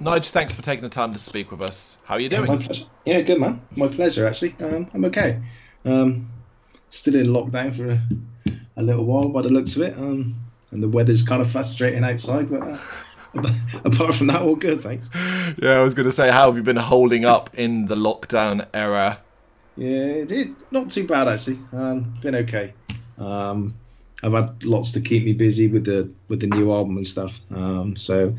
Nige, 0.00 0.30
thanks 0.30 0.54
for 0.54 0.62
taking 0.62 0.82
the 0.82 0.88
time 0.88 1.12
to 1.12 1.18
speak 1.18 1.50
with 1.50 1.62
us. 1.62 1.98
How 2.04 2.14
are 2.14 2.20
you 2.20 2.28
doing? 2.28 2.60
Yeah. 2.60 2.84
Yeah, 3.04 3.20
good 3.20 3.40
man. 3.40 3.60
My 3.76 3.86
pleasure, 3.88 4.26
actually. 4.26 4.56
Um, 4.60 4.90
I'm 4.92 5.04
okay. 5.04 5.40
Um, 5.84 6.30
still 6.90 7.14
in 7.14 7.26
lockdown 7.28 7.76
for 7.76 7.90
a, 7.90 8.00
a, 8.76 8.82
little 8.82 9.04
while 9.04 9.28
by 9.28 9.42
the 9.42 9.50
looks 9.50 9.76
of 9.76 9.82
it. 9.82 9.96
Um, 9.96 10.34
and 10.72 10.82
the 10.82 10.88
weather's 10.88 11.22
kind 11.22 11.40
of 11.40 11.50
frustrating 11.50 12.02
outside, 12.02 12.50
but 12.50 12.62
uh, 12.62 12.78
apart 13.84 14.16
from 14.16 14.26
that, 14.28 14.42
all 14.42 14.56
good, 14.56 14.82
thanks. 14.82 15.08
Yeah, 15.58 15.78
I 15.78 15.82
was 15.82 15.94
going 15.94 16.06
to 16.06 16.12
say, 16.12 16.30
how 16.30 16.46
have 16.46 16.56
you 16.56 16.64
been 16.64 16.76
holding 16.76 17.24
up 17.24 17.50
in 17.54 17.86
the 17.86 17.94
lockdown 17.94 18.66
era? 18.74 19.20
Yeah, 19.76 20.24
it, 20.28 20.50
not 20.70 20.90
too 20.90 21.06
bad 21.06 21.28
actually. 21.28 21.58
Um, 21.72 22.16
been 22.20 22.34
okay. 22.36 22.72
Um, 23.18 23.74
I've 24.22 24.32
had 24.32 24.62
lots 24.64 24.92
to 24.92 25.00
keep 25.00 25.24
me 25.24 25.34
busy 25.34 25.66
with 25.68 25.84
the 25.84 26.10
with 26.28 26.40
the 26.40 26.46
new 26.46 26.72
album 26.72 26.96
and 26.96 27.06
stuff. 27.06 27.40
Um, 27.50 27.96
so 27.96 28.34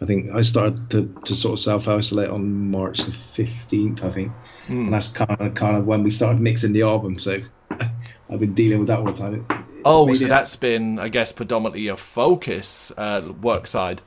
I 0.00 0.04
think 0.04 0.30
I 0.34 0.42
started 0.42 0.90
to, 0.90 1.14
to 1.24 1.34
sort 1.34 1.58
of 1.58 1.64
self 1.64 1.88
isolate 1.88 2.28
on 2.28 2.70
March 2.70 2.98
the 2.98 3.12
fifteenth, 3.12 4.04
I 4.04 4.10
think, 4.10 4.32
mm. 4.66 4.70
and 4.70 4.92
that's 4.92 5.08
kind 5.08 5.40
of 5.40 5.54
kind 5.54 5.76
of 5.76 5.86
when 5.86 6.02
we 6.02 6.10
started 6.10 6.40
mixing 6.40 6.72
the 6.72 6.82
album. 6.82 7.18
So 7.18 7.40
I've 7.70 8.40
been 8.40 8.54
dealing 8.54 8.80
with 8.80 8.88
that 8.88 8.98
all 8.98 9.06
the 9.06 9.12
time. 9.12 9.34
It, 9.34 9.56
oh, 9.84 10.12
so 10.12 10.26
it, 10.26 10.28
that's 10.28 10.56
been, 10.56 10.98
I 10.98 11.08
guess, 11.08 11.32
predominantly 11.32 11.82
your 11.82 11.96
focus 11.96 12.92
uh, 12.96 13.32
work 13.40 13.66
side. 13.66 14.02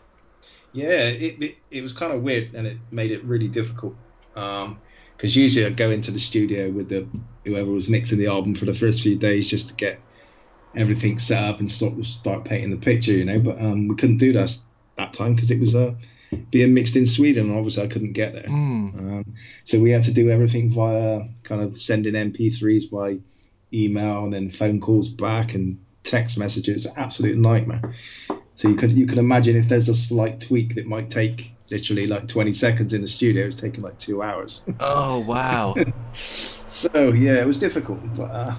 Yeah, 0.73 1.07
it, 1.07 1.57
it, 1.71 1.81
was 1.81 1.93
kind 1.93 2.13
of 2.13 2.21
weird, 2.21 2.53
and 2.53 2.67
it 2.67 2.77
made 2.91 3.11
it 3.11 3.23
really 3.23 3.47
difficult. 3.47 3.95
Because 4.33 4.65
um, 4.65 4.77
usually 5.21 5.65
I'd 5.65 5.77
go 5.77 5.89
into 5.89 6.11
the 6.11 6.19
studio 6.19 6.69
with 6.69 6.89
the 6.89 7.07
whoever 7.45 7.71
was 7.71 7.89
mixing 7.89 8.19
the 8.19 8.27
album 8.27 8.53
for 8.53 8.65
the 8.65 8.73
first 8.75 9.01
few 9.01 9.15
days 9.15 9.49
just 9.49 9.69
to 9.69 9.75
get 9.75 9.99
everything 10.75 11.17
set 11.17 11.43
up 11.43 11.59
and 11.59 11.71
start 11.71 12.05
start 12.05 12.45
painting 12.45 12.69
the 12.69 12.77
picture, 12.77 13.13
you 13.13 13.25
know. 13.25 13.39
But 13.39 13.59
um, 13.59 13.87
we 13.87 13.95
couldn't 13.95 14.17
do 14.17 14.33
that 14.33 14.55
that 14.99 15.13
time 15.13 15.35
because 15.35 15.51
it 15.51 15.59
was 15.59 15.75
uh, 15.75 15.93
being 16.51 16.73
mixed 16.73 16.95
in 16.95 17.07
Sweden, 17.07 17.49
and 17.49 17.57
obviously 17.57 17.83
I 17.83 17.87
couldn't 17.87 18.13
get 18.13 18.33
there. 18.33 18.43
Mm. 18.43 18.97
Um, 18.97 19.35
so 19.65 19.79
we 19.79 19.91
had 19.91 20.03
to 20.05 20.13
do 20.13 20.29
everything 20.29 20.71
via 20.71 21.23
kind 21.43 21.61
of 21.61 21.77
sending 21.77 22.13
MP3s 22.13 22.91
by 22.91 23.19
email 23.73 24.23
and 24.23 24.33
then 24.33 24.49
phone 24.49 24.79
calls 24.79 25.09
back 25.09 25.53
and 25.53 25.79
text 26.03 26.37
messages. 26.37 26.87
Absolute 26.95 27.37
nightmare. 27.37 27.93
So 28.57 28.67
you 28.67 28.75
could 28.75 28.91
you 28.91 29.07
can 29.07 29.19
imagine 29.19 29.55
if 29.55 29.69
there's 29.69 29.89
a 29.89 29.95
slight 29.95 30.41
tweak 30.41 30.75
that 30.75 30.85
might 30.85 31.09
take 31.09 31.53
literally 31.71 32.07
like 32.07 32.27
20 32.27 32.53
seconds 32.53 32.93
in 32.93 33.01
the 33.01 33.07
studio, 33.07 33.45
it's 33.45 33.55
taking 33.55 33.83
like 33.83 33.97
two 33.99 34.21
hours. 34.21 34.63
Oh 34.79 35.19
wow! 35.19 35.75
so 36.13 37.13
yeah, 37.13 37.41
it 37.41 37.47
was 37.47 37.59
difficult, 37.59 37.99
but 38.15 38.31
uh, 38.31 38.55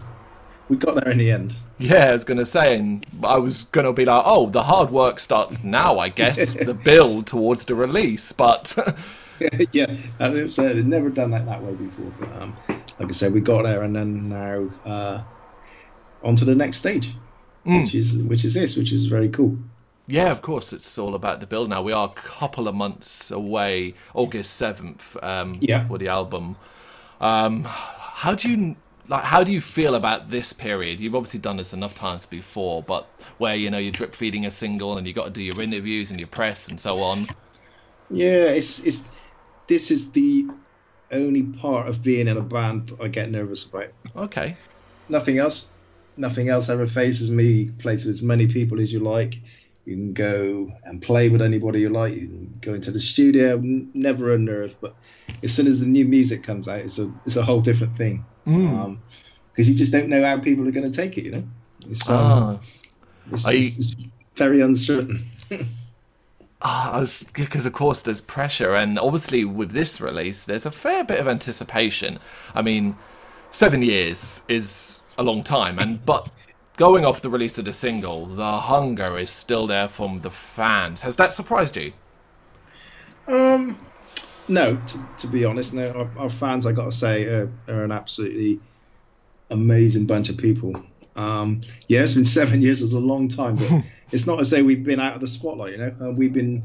we 0.70 0.76
got 0.76 0.94
there 0.94 1.10
in 1.10 1.18
the 1.18 1.32
end. 1.32 1.54
Yeah, 1.78 2.06
I 2.06 2.12
was 2.12 2.22
gonna 2.22 2.46
say, 2.46 2.78
and 2.78 3.04
I 3.24 3.36
was 3.38 3.64
gonna 3.64 3.92
be 3.92 4.04
like, 4.04 4.22
oh, 4.24 4.48
the 4.48 4.62
hard 4.62 4.90
work 4.90 5.18
starts 5.18 5.64
now, 5.64 5.98
I 5.98 6.08
guess, 6.08 6.54
the 6.64 6.74
build 6.74 7.26
towards 7.26 7.64
the 7.64 7.74
release. 7.74 8.32
But 8.32 8.78
yeah, 9.72 9.96
it's 10.20 10.58
uh, 10.58 10.72
never 10.84 11.10
done 11.10 11.32
that 11.32 11.44
that 11.46 11.62
way 11.62 11.72
before. 11.72 12.12
But 12.20 12.32
um, 12.40 12.56
like 12.68 13.08
I 13.08 13.12
said, 13.12 13.34
we 13.34 13.40
got 13.40 13.64
there, 13.64 13.82
and 13.82 13.94
then 13.94 14.28
now 14.28 14.70
uh, 14.86 15.22
on 16.22 16.36
to 16.36 16.44
the 16.44 16.54
next 16.54 16.76
stage, 16.76 17.14
mm. 17.66 17.82
which 17.82 17.94
is 17.94 18.16
which 18.18 18.44
is 18.44 18.54
this, 18.54 18.76
which 18.76 18.92
is 18.92 19.06
very 19.06 19.28
cool. 19.28 19.58
Yeah, 20.06 20.30
of 20.30 20.40
course, 20.40 20.72
it's 20.72 20.98
all 20.98 21.14
about 21.14 21.40
the 21.40 21.46
build 21.46 21.68
now. 21.68 21.82
We 21.82 21.92
are 21.92 22.06
a 22.06 22.20
couple 22.20 22.68
of 22.68 22.74
months 22.74 23.30
away, 23.30 23.94
August 24.14 24.54
seventh, 24.54 25.16
um, 25.22 25.58
yeah. 25.60 25.86
for 25.86 25.98
the 25.98 26.08
album. 26.08 26.56
Um, 27.20 27.64
how 27.64 28.34
do 28.34 28.50
you 28.50 28.76
like 29.10 29.24
how 29.24 29.42
do 29.42 29.52
you 29.52 29.60
feel 29.60 29.96
about 29.96 30.30
this 30.30 30.52
period? 30.52 31.00
You've 31.00 31.16
obviously 31.16 31.40
done 31.40 31.56
this 31.56 31.72
enough 31.74 31.94
times 31.94 32.24
before 32.26 32.82
but 32.82 33.06
where 33.38 33.56
you 33.56 33.68
know 33.68 33.76
you're 33.76 33.92
drip 33.92 34.14
feeding 34.14 34.46
a 34.46 34.50
single 34.50 34.96
and 34.96 35.06
you 35.06 35.12
got 35.12 35.24
to 35.24 35.30
do 35.30 35.42
your 35.42 35.60
interviews 35.60 36.10
and 36.10 36.18
your 36.18 36.28
press 36.28 36.68
and 36.68 36.78
so 36.78 37.00
on. 37.00 37.28
Yeah 38.08 38.44
it's 38.44 38.78
it's 38.78 39.04
this 39.66 39.90
is 39.90 40.12
the 40.12 40.46
only 41.10 41.42
part 41.42 41.88
of 41.88 42.04
being 42.04 42.28
in 42.28 42.36
a 42.36 42.40
band 42.40 42.92
i 43.02 43.08
get 43.08 43.30
nervous 43.30 43.66
about. 43.66 43.88
Okay. 44.16 44.56
Nothing 45.08 45.38
else 45.38 45.68
nothing 46.16 46.48
else 46.48 46.68
ever 46.68 46.86
phases 46.86 47.30
me. 47.30 47.70
Play 47.80 47.96
to 47.96 48.08
as 48.08 48.22
many 48.22 48.46
people 48.46 48.80
as 48.80 48.92
you 48.92 49.00
like. 49.00 49.34
You 49.86 49.96
can 49.96 50.12
go 50.12 50.70
and 50.84 51.02
play 51.02 51.30
with 51.30 51.42
anybody 51.42 51.80
you 51.80 51.88
like. 51.88 52.14
You 52.14 52.28
can 52.28 52.58
go 52.60 52.74
into 52.74 52.92
the 52.92 53.00
studio 53.00 53.60
never 53.60 54.34
a 54.34 54.38
nerve 54.38 54.76
but 54.80 54.94
as 55.42 55.52
soon 55.52 55.66
as 55.66 55.80
the 55.80 55.86
new 55.86 56.04
music 56.04 56.44
comes 56.44 56.68
out 56.68 56.78
it's 56.78 57.00
a 57.00 57.12
it's 57.26 57.34
a 57.34 57.42
whole 57.42 57.60
different 57.60 57.96
thing 57.96 58.24
because 58.44 58.60
mm. 58.60 58.84
um, 58.84 59.00
you 59.56 59.74
just 59.74 59.92
don't 59.92 60.08
know 60.08 60.22
how 60.24 60.38
people 60.38 60.66
are 60.66 60.72
going 60.72 60.90
to 60.90 60.96
take 60.96 61.18
it. 61.18 61.24
You 61.24 61.30
know, 61.32 61.44
it's, 61.88 62.08
um, 62.08 62.18
ah. 62.18 62.58
it's, 63.32 63.46
it's, 63.48 63.78
it's 63.78 63.94
very 64.36 64.60
uncertain. 64.60 65.28
Ah, 66.62 67.06
because 67.32 67.64
of 67.64 67.72
course 67.72 68.02
there's 68.02 68.20
pressure, 68.20 68.74
and 68.74 68.98
obviously 68.98 69.46
with 69.46 69.70
this 69.70 69.98
release, 69.98 70.44
there's 70.44 70.66
a 70.66 70.70
fair 70.70 71.04
bit 71.04 71.18
of 71.18 71.26
anticipation. 71.26 72.18
I 72.54 72.60
mean, 72.60 72.96
seven 73.50 73.80
years 73.80 74.42
is 74.46 75.00
a 75.16 75.22
long 75.22 75.42
time, 75.42 75.78
and 75.78 76.04
but 76.04 76.28
going 76.76 77.06
off 77.06 77.22
the 77.22 77.30
release 77.30 77.56
of 77.58 77.64
the 77.64 77.72
single, 77.72 78.26
the 78.26 78.58
hunger 78.58 79.18
is 79.18 79.30
still 79.30 79.66
there 79.66 79.88
from 79.88 80.20
the 80.20 80.30
fans. 80.30 81.00
Has 81.00 81.16
that 81.16 81.32
surprised 81.32 81.78
you? 81.78 81.94
Um, 83.26 83.78
no, 84.50 84.76
to, 84.76 85.08
to, 85.18 85.26
be 85.26 85.44
honest, 85.44 85.72
no. 85.72 85.90
Our, 85.92 86.10
our, 86.18 86.30
fans, 86.30 86.66
I 86.66 86.72
got 86.72 86.84
to 86.84 86.92
say, 86.92 87.24
are, 87.24 87.50
are, 87.68 87.84
an 87.84 87.92
absolutely 87.92 88.60
amazing 89.50 90.06
bunch 90.06 90.28
of 90.28 90.36
people. 90.36 90.82
Um, 91.16 91.62
yeah, 91.88 92.02
it's 92.02 92.14
been 92.14 92.24
seven 92.24 92.60
years; 92.62 92.82
it's 92.82 92.92
a 92.92 92.98
long 92.98 93.28
time, 93.28 93.56
but 93.56 93.84
it's 94.12 94.26
not 94.26 94.40
as 94.40 94.50
though 94.50 94.62
we've 94.62 94.84
been 94.84 95.00
out 95.00 95.14
of 95.14 95.20
the 95.20 95.28
spotlight. 95.28 95.72
You 95.72 95.78
know, 95.78 95.94
uh, 96.02 96.10
we've 96.10 96.32
been. 96.32 96.62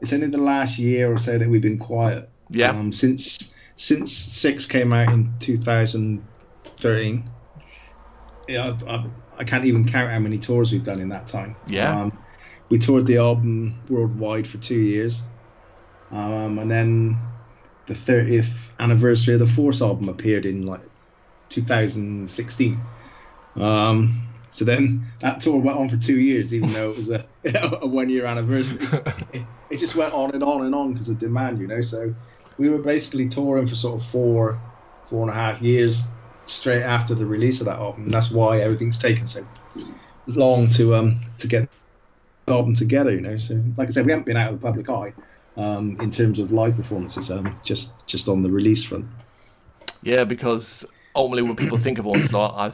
It's 0.00 0.12
only 0.12 0.26
the 0.26 0.38
last 0.38 0.78
year 0.78 1.10
or 1.10 1.16
so 1.16 1.38
that 1.38 1.48
we've 1.48 1.62
been 1.62 1.78
quiet. 1.78 2.28
Yeah. 2.50 2.70
Um, 2.70 2.92
since 2.92 3.54
since 3.76 4.12
Six 4.12 4.66
came 4.66 4.92
out 4.92 5.12
in 5.12 5.32
2013, 5.40 7.30
yeah, 8.48 8.76
I, 8.86 8.90
I, 8.90 9.06
I, 9.38 9.44
can't 9.44 9.64
even 9.64 9.86
count 9.86 10.10
how 10.10 10.18
many 10.18 10.38
tours 10.38 10.72
we've 10.72 10.84
done 10.84 11.00
in 11.00 11.08
that 11.10 11.26
time. 11.28 11.56
Yeah. 11.66 12.02
Um, 12.02 12.18
we 12.68 12.78
toured 12.78 13.06
the 13.06 13.18
album 13.18 13.80
worldwide 13.88 14.46
for 14.46 14.58
two 14.58 14.80
years. 14.80 15.22
Um, 16.10 16.58
and 16.58 16.70
then 16.70 17.18
the 17.86 17.94
30th 17.94 18.50
anniversary 18.78 19.34
of 19.34 19.40
the 19.40 19.46
Force 19.46 19.80
album 19.80 20.08
appeared 20.08 20.46
in 20.46 20.66
like 20.66 20.80
2016. 21.48 22.80
Um, 23.56 24.22
so 24.50 24.64
then 24.64 25.04
that 25.20 25.40
tour 25.40 25.58
went 25.58 25.78
on 25.78 25.88
for 25.88 25.96
two 25.96 26.18
years, 26.18 26.54
even 26.54 26.72
though 26.72 26.90
it 26.90 26.96
was 26.96 27.10
a, 27.10 27.26
a 27.82 27.86
one 27.86 28.08
year 28.08 28.26
anniversary. 28.26 28.86
It, 29.32 29.44
it, 29.68 29.78
just 29.78 29.96
went 29.96 30.14
on 30.14 30.30
and 30.30 30.42
on 30.42 30.64
and 30.64 30.74
on 30.74 30.92
because 30.92 31.08
of 31.08 31.18
demand, 31.18 31.58
you 31.58 31.66
know. 31.66 31.80
So 31.80 32.14
we 32.58 32.70
were 32.70 32.78
basically 32.78 33.28
touring 33.28 33.66
for 33.66 33.74
sort 33.74 34.00
of 34.00 34.06
four, 34.08 34.60
four 35.10 35.22
and 35.22 35.30
a 35.30 35.34
half 35.34 35.60
years 35.60 36.06
straight 36.46 36.82
after 36.82 37.14
the 37.14 37.26
release 37.26 37.60
of 37.60 37.66
that 37.66 37.78
album. 37.78 38.04
And 38.04 38.14
that's 38.14 38.30
why 38.30 38.60
everything's 38.60 38.98
taken 38.98 39.26
so 39.26 39.44
long 40.26 40.68
to 40.70 40.94
um 40.94 41.20
to 41.38 41.48
get 41.48 41.68
the 42.46 42.52
album 42.52 42.76
together, 42.76 43.10
you 43.10 43.20
know. 43.20 43.36
So 43.36 43.60
like 43.76 43.88
I 43.88 43.90
said, 43.90 44.06
we 44.06 44.12
haven't 44.12 44.26
been 44.26 44.36
out 44.36 44.52
of 44.52 44.60
the 44.60 44.64
public 44.64 44.88
eye 44.88 45.12
um, 45.56 45.98
in 46.00 46.10
terms 46.10 46.38
of 46.38 46.52
live 46.52 46.76
performances, 46.76 47.30
um, 47.30 47.58
just 47.64 48.06
just 48.06 48.28
on 48.28 48.42
the 48.42 48.50
release 48.50 48.84
front. 48.84 49.06
Yeah, 50.02 50.24
because 50.24 50.84
ultimately, 51.14 51.42
when 51.42 51.56
people 51.56 51.78
think 51.78 51.98
of 51.98 52.06
Onslaught, 52.06 52.54
I 52.56 52.72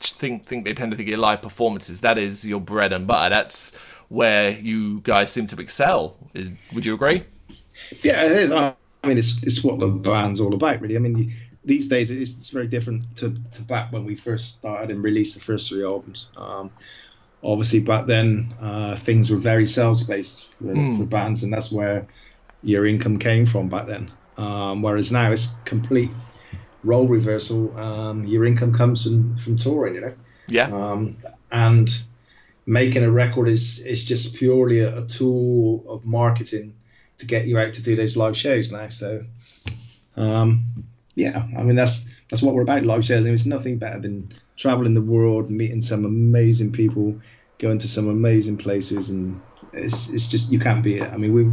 think 0.00 0.46
think 0.46 0.64
they 0.64 0.74
tend 0.74 0.90
to 0.90 0.96
think 0.96 1.08
of 1.10 1.18
live 1.18 1.42
performances. 1.42 2.00
That 2.00 2.18
is 2.18 2.46
your 2.46 2.60
bread 2.60 2.92
and 2.92 3.06
butter. 3.06 3.30
That's 3.30 3.74
where 4.08 4.50
you 4.50 5.00
guys 5.00 5.30
seem 5.30 5.46
to 5.48 5.60
excel. 5.60 6.16
Would 6.74 6.86
you 6.86 6.94
agree? 6.94 7.24
Yeah, 8.02 8.24
it 8.24 8.32
is. 8.32 8.50
I 8.50 8.74
mean, 9.04 9.18
it's 9.18 9.42
it's 9.42 9.62
what 9.62 9.78
the 9.78 9.86
band's 9.86 10.40
all 10.40 10.54
about, 10.54 10.80
really. 10.80 10.96
I 10.96 11.00
mean, 11.00 11.32
these 11.64 11.88
days 11.88 12.10
it's, 12.10 12.32
it's 12.32 12.50
very 12.50 12.66
different 12.66 13.16
to, 13.16 13.36
to 13.54 13.62
back 13.62 13.92
when 13.92 14.04
we 14.04 14.16
first 14.16 14.58
started 14.58 14.90
and 14.90 15.02
released 15.02 15.34
the 15.34 15.44
first 15.44 15.68
three 15.68 15.84
albums. 15.84 16.30
Um, 16.36 16.70
obviously 17.42 17.80
back 17.80 18.06
then 18.06 18.54
uh, 18.60 18.96
things 18.96 19.30
were 19.30 19.36
very 19.36 19.66
sales 19.66 20.02
based 20.02 20.46
for, 20.54 20.64
mm. 20.64 20.98
for, 20.98 21.04
bands 21.04 21.42
and 21.42 21.52
that's 21.52 21.70
where 21.70 22.06
your 22.62 22.86
income 22.86 23.18
came 23.18 23.46
from 23.46 23.68
back 23.68 23.86
then. 23.86 24.10
Um, 24.36 24.82
whereas 24.82 25.10
now 25.12 25.32
it's 25.32 25.48
complete 25.64 26.10
role 26.84 27.06
reversal. 27.06 27.76
Um, 27.78 28.24
your 28.24 28.44
income 28.44 28.72
comes 28.72 29.04
from, 29.04 29.36
from 29.38 29.56
touring 29.56 29.94
you 29.94 30.00
know? 30.00 30.14
Yeah. 30.48 30.66
Um, 30.66 31.16
and 31.50 31.88
making 32.66 33.02
a 33.02 33.10
record 33.10 33.48
is 33.48 33.80
is 33.80 34.04
just 34.04 34.34
purely 34.34 34.80
a, 34.80 34.98
a, 34.98 35.06
tool 35.06 35.84
of 35.88 36.04
marketing 36.04 36.74
to 37.16 37.26
get 37.26 37.46
you 37.46 37.58
out 37.58 37.72
to 37.72 37.82
do 37.82 37.96
those 37.96 38.16
live 38.16 38.36
shows 38.36 38.70
now. 38.70 38.88
So 38.88 39.24
um, 40.16 40.64
yeah 41.14 41.46
i 41.56 41.62
mean 41.62 41.74
that's 41.74 42.06
that's 42.30 42.42
what 42.42 42.54
we're 42.54 42.62
about. 42.62 42.84
Live 42.84 43.04
shows 43.04 43.22
I 43.22 43.24
mean, 43.24 43.34
it's 43.34 43.46
nothing 43.46 43.78
better 43.78 44.00
than 44.00 44.30
traveling 44.58 44.92
the 44.92 45.00
world, 45.00 45.48
meeting 45.48 45.80
some 45.80 46.04
amazing 46.04 46.72
people, 46.72 47.18
going 47.58 47.78
to 47.78 47.88
some 47.88 48.08
amazing 48.08 48.58
places, 48.58 49.08
and 49.08 49.40
it's 49.72 50.10
it's 50.10 50.28
just 50.28 50.50
you 50.50 50.58
can't 50.58 50.82
beat 50.82 51.00
it. 51.00 51.10
I 51.10 51.16
mean, 51.16 51.32
we've 51.32 51.52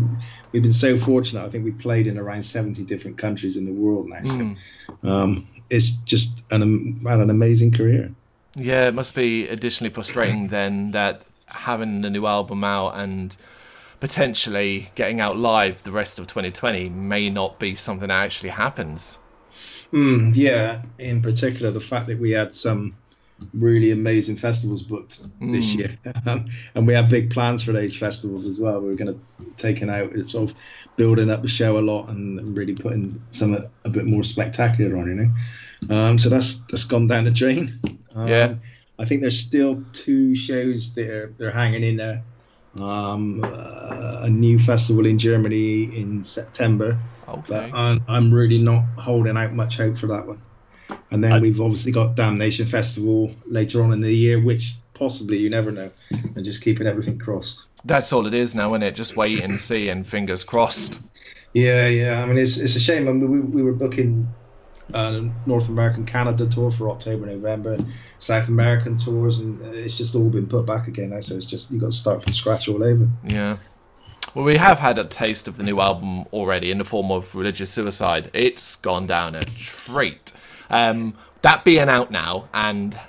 we've 0.52 0.64
been 0.64 0.74
so 0.74 0.98
fortunate. 0.98 1.46
I 1.46 1.50
think 1.50 1.64
we've 1.64 1.80
played 1.80 2.08
in 2.08 2.18
around 2.18 2.44
seventy 2.44 2.84
different 2.84 3.18
countries 3.18 3.56
in 3.56 3.66
the 3.66 3.72
world 3.72 4.10
now. 4.10 4.18
Mm. 4.18 4.58
So, 5.02 5.08
um, 5.08 5.48
it's 5.70 5.92
just 5.92 6.44
an 6.52 7.00
had 7.08 7.20
an 7.20 7.30
amazing 7.30 7.72
career. 7.72 8.12
Yeah, 8.58 8.88
it 8.88 8.94
must 8.94 9.16
be 9.16 9.48
additionally 9.48 9.94
frustrating 9.94 10.48
then 10.50 10.88
that 10.88 11.26
having 11.48 12.02
the 12.02 12.10
new 12.10 12.26
album 12.26 12.64
out 12.64 12.96
and 12.96 13.38
potentially 14.00 14.92
getting 14.96 15.20
out 15.20 15.38
live 15.38 15.84
the 15.84 15.92
rest 15.92 16.20
of 16.20 16.28
2020 16.28 16.90
may 16.90 17.30
not 17.30 17.60
be 17.60 17.76
something 17.76 18.10
that 18.10 18.24
actually 18.24 18.50
happens. 18.50 19.20
Mm, 19.96 20.36
yeah, 20.36 20.82
in 21.00 21.22
particular, 21.22 21.72
the 21.72 21.80
fact 21.80 22.08
that 22.08 22.20
we 22.20 22.32
had 22.32 22.54
some 22.54 22.98
really 23.54 23.92
amazing 23.92 24.36
festivals 24.36 24.84
booked 24.84 25.24
mm. 25.40 25.54
this 25.54 25.74
year, 25.74 25.98
um, 26.26 26.50
and 26.76 26.86
we 26.86 26.94
have 26.94 27.10
big 27.10 27.32
plans 27.32 27.64
for 27.64 27.72
those 27.72 27.96
festivals 27.96 28.46
as 28.46 28.60
well. 28.60 28.82
We're 28.82 28.96
going 28.96 29.14
to 29.14 29.20
take 29.56 29.82
it 29.82 29.90
out 29.90 30.12
it's 30.14 30.34
sort 30.34 30.50
of 30.50 30.56
building 30.98 31.30
up 31.30 31.42
the 31.42 31.48
show 31.48 31.78
a 31.78 31.80
lot 31.80 32.10
and 32.10 32.58
really 32.58 32.76
putting 32.76 33.22
some 33.32 33.56
a 33.86 33.90
bit 33.90 34.06
more 34.06 34.24
spectacular 34.24 34.98
on, 34.98 35.08
you 35.08 35.16
know. 35.16 35.96
Um, 35.96 36.18
so 36.18 36.28
that's 36.28 36.58
that's 36.66 36.84
gone 36.84 37.08
down 37.08 37.24
the 37.24 37.32
drain. 37.32 37.80
Um, 38.14 38.28
yeah, 38.28 38.56
I 39.00 39.06
think 39.06 39.22
there's 39.22 39.40
still 39.40 39.82
two 39.94 40.36
shows 40.36 40.94
that 40.96 41.10
are 41.10 41.34
they're 41.38 41.52
hanging 41.52 41.84
in 41.84 41.96
there. 41.96 42.22
Um, 42.80 43.42
uh, 43.44 44.20
a 44.24 44.30
new 44.30 44.60
festival 44.60 45.06
in 45.06 45.18
Germany 45.18 45.84
in 45.98 46.24
September. 46.24 47.00
Okay. 47.28 47.42
But 47.48 47.74
I'm, 47.74 48.04
I'm 48.08 48.34
really 48.34 48.58
not 48.58 48.84
holding 48.98 49.38
out 49.38 49.54
much 49.54 49.78
hope 49.78 49.98
for 49.98 50.08
that 50.08 50.28
one. 50.28 50.42
And 51.12 51.24
then 51.24 51.32
I, 51.32 51.40
we've 51.40 51.62
obviously 51.62 51.92
got 51.92 52.16
Damnation 52.16 52.66
Festival 52.66 53.34
later 53.46 53.82
on 53.82 53.94
in 53.94 54.02
the 54.02 54.14
year, 54.14 54.42
which 54.42 54.76
possibly 54.94 55.38
you 55.38 55.50
never 55.50 55.72
know, 55.72 55.90
and 56.12 56.44
just 56.44 56.62
keeping 56.62 56.86
everything 56.86 57.18
crossed. 57.18 57.68
That's 57.86 58.12
all 58.12 58.28
it 58.28 58.34
is 58.34 58.54
now, 58.54 58.74
isn't 58.74 58.84
it? 58.84 58.96
Just 58.96 59.16
wait 59.16 59.42
and 59.42 59.60
see, 59.60 59.90
and 59.90 60.06
fingers 60.06 60.44
crossed. 60.44 61.02
Yeah, 61.54 61.88
yeah. 61.88 62.22
I 62.22 62.26
mean, 62.26 62.38
it's 62.38 62.58
it's 62.58 62.76
a 62.76 62.80
shame. 62.80 63.08
I 63.08 63.12
mean, 63.14 63.32
we, 63.32 63.40
we 63.40 63.64
were 63.64 63.74
booking 63.74 64.28
uh, 64.94 65.22
North 65.46 65.68
American 65.70 66.06
Canada 66.06 66.48
tour 66.48 66.72
for 66.72 66.90
October, 66.90 67.26
November, 67.26 67.78
South 68.20 68.48
American 68.48 68.98
tours, 68.98 69.40
and 69.40 69.62
it's 69.76 69.98
just 69.98 70.16
all 70.16 70.30
been 70.30 70.48
put 70.48 70.66
back 70.66 70.88
again 70.88 71.10
now. 71.10 71.20
So 71.20 71.36
it's 71.36 71.46
just 71.46 71.72
you 71.72 71.80
got 71.80 71.92
to 71.92 71.98
start 71.98 72.24
from 72.24 72.34
scratch 72.34 72.68
all 72.68 72.84
over. 72.84 73.08
Yeah. 73.26 73.58
Well, 74.34 74.44
we 74.44 74.58
have 74.58 74.80
had 74.80 75.00
a 75.00 75.06
taste 75.06 75.48
of 75.48 75.56
the 75.58 75.64
new 75.64 75.80
album 75.80 76.26
already 76.34 76.70
in 76.70 76.78
the 76.78 76.84
form 76.84 77.10
of 77.10 77.36
Religious 77.36 77.70
Suicide. 77.70 78.30
It's 78.34 78.76
gone 78.76 79.08
down 79.08 79.34
a 79.34 79.42
treat. 79.42 80.34
Um, 80.70 81.16
that 81.42 81.64
being 81.64 81.88
out 81.90 82.12
now 82.12 82.50
and 82.54 83.00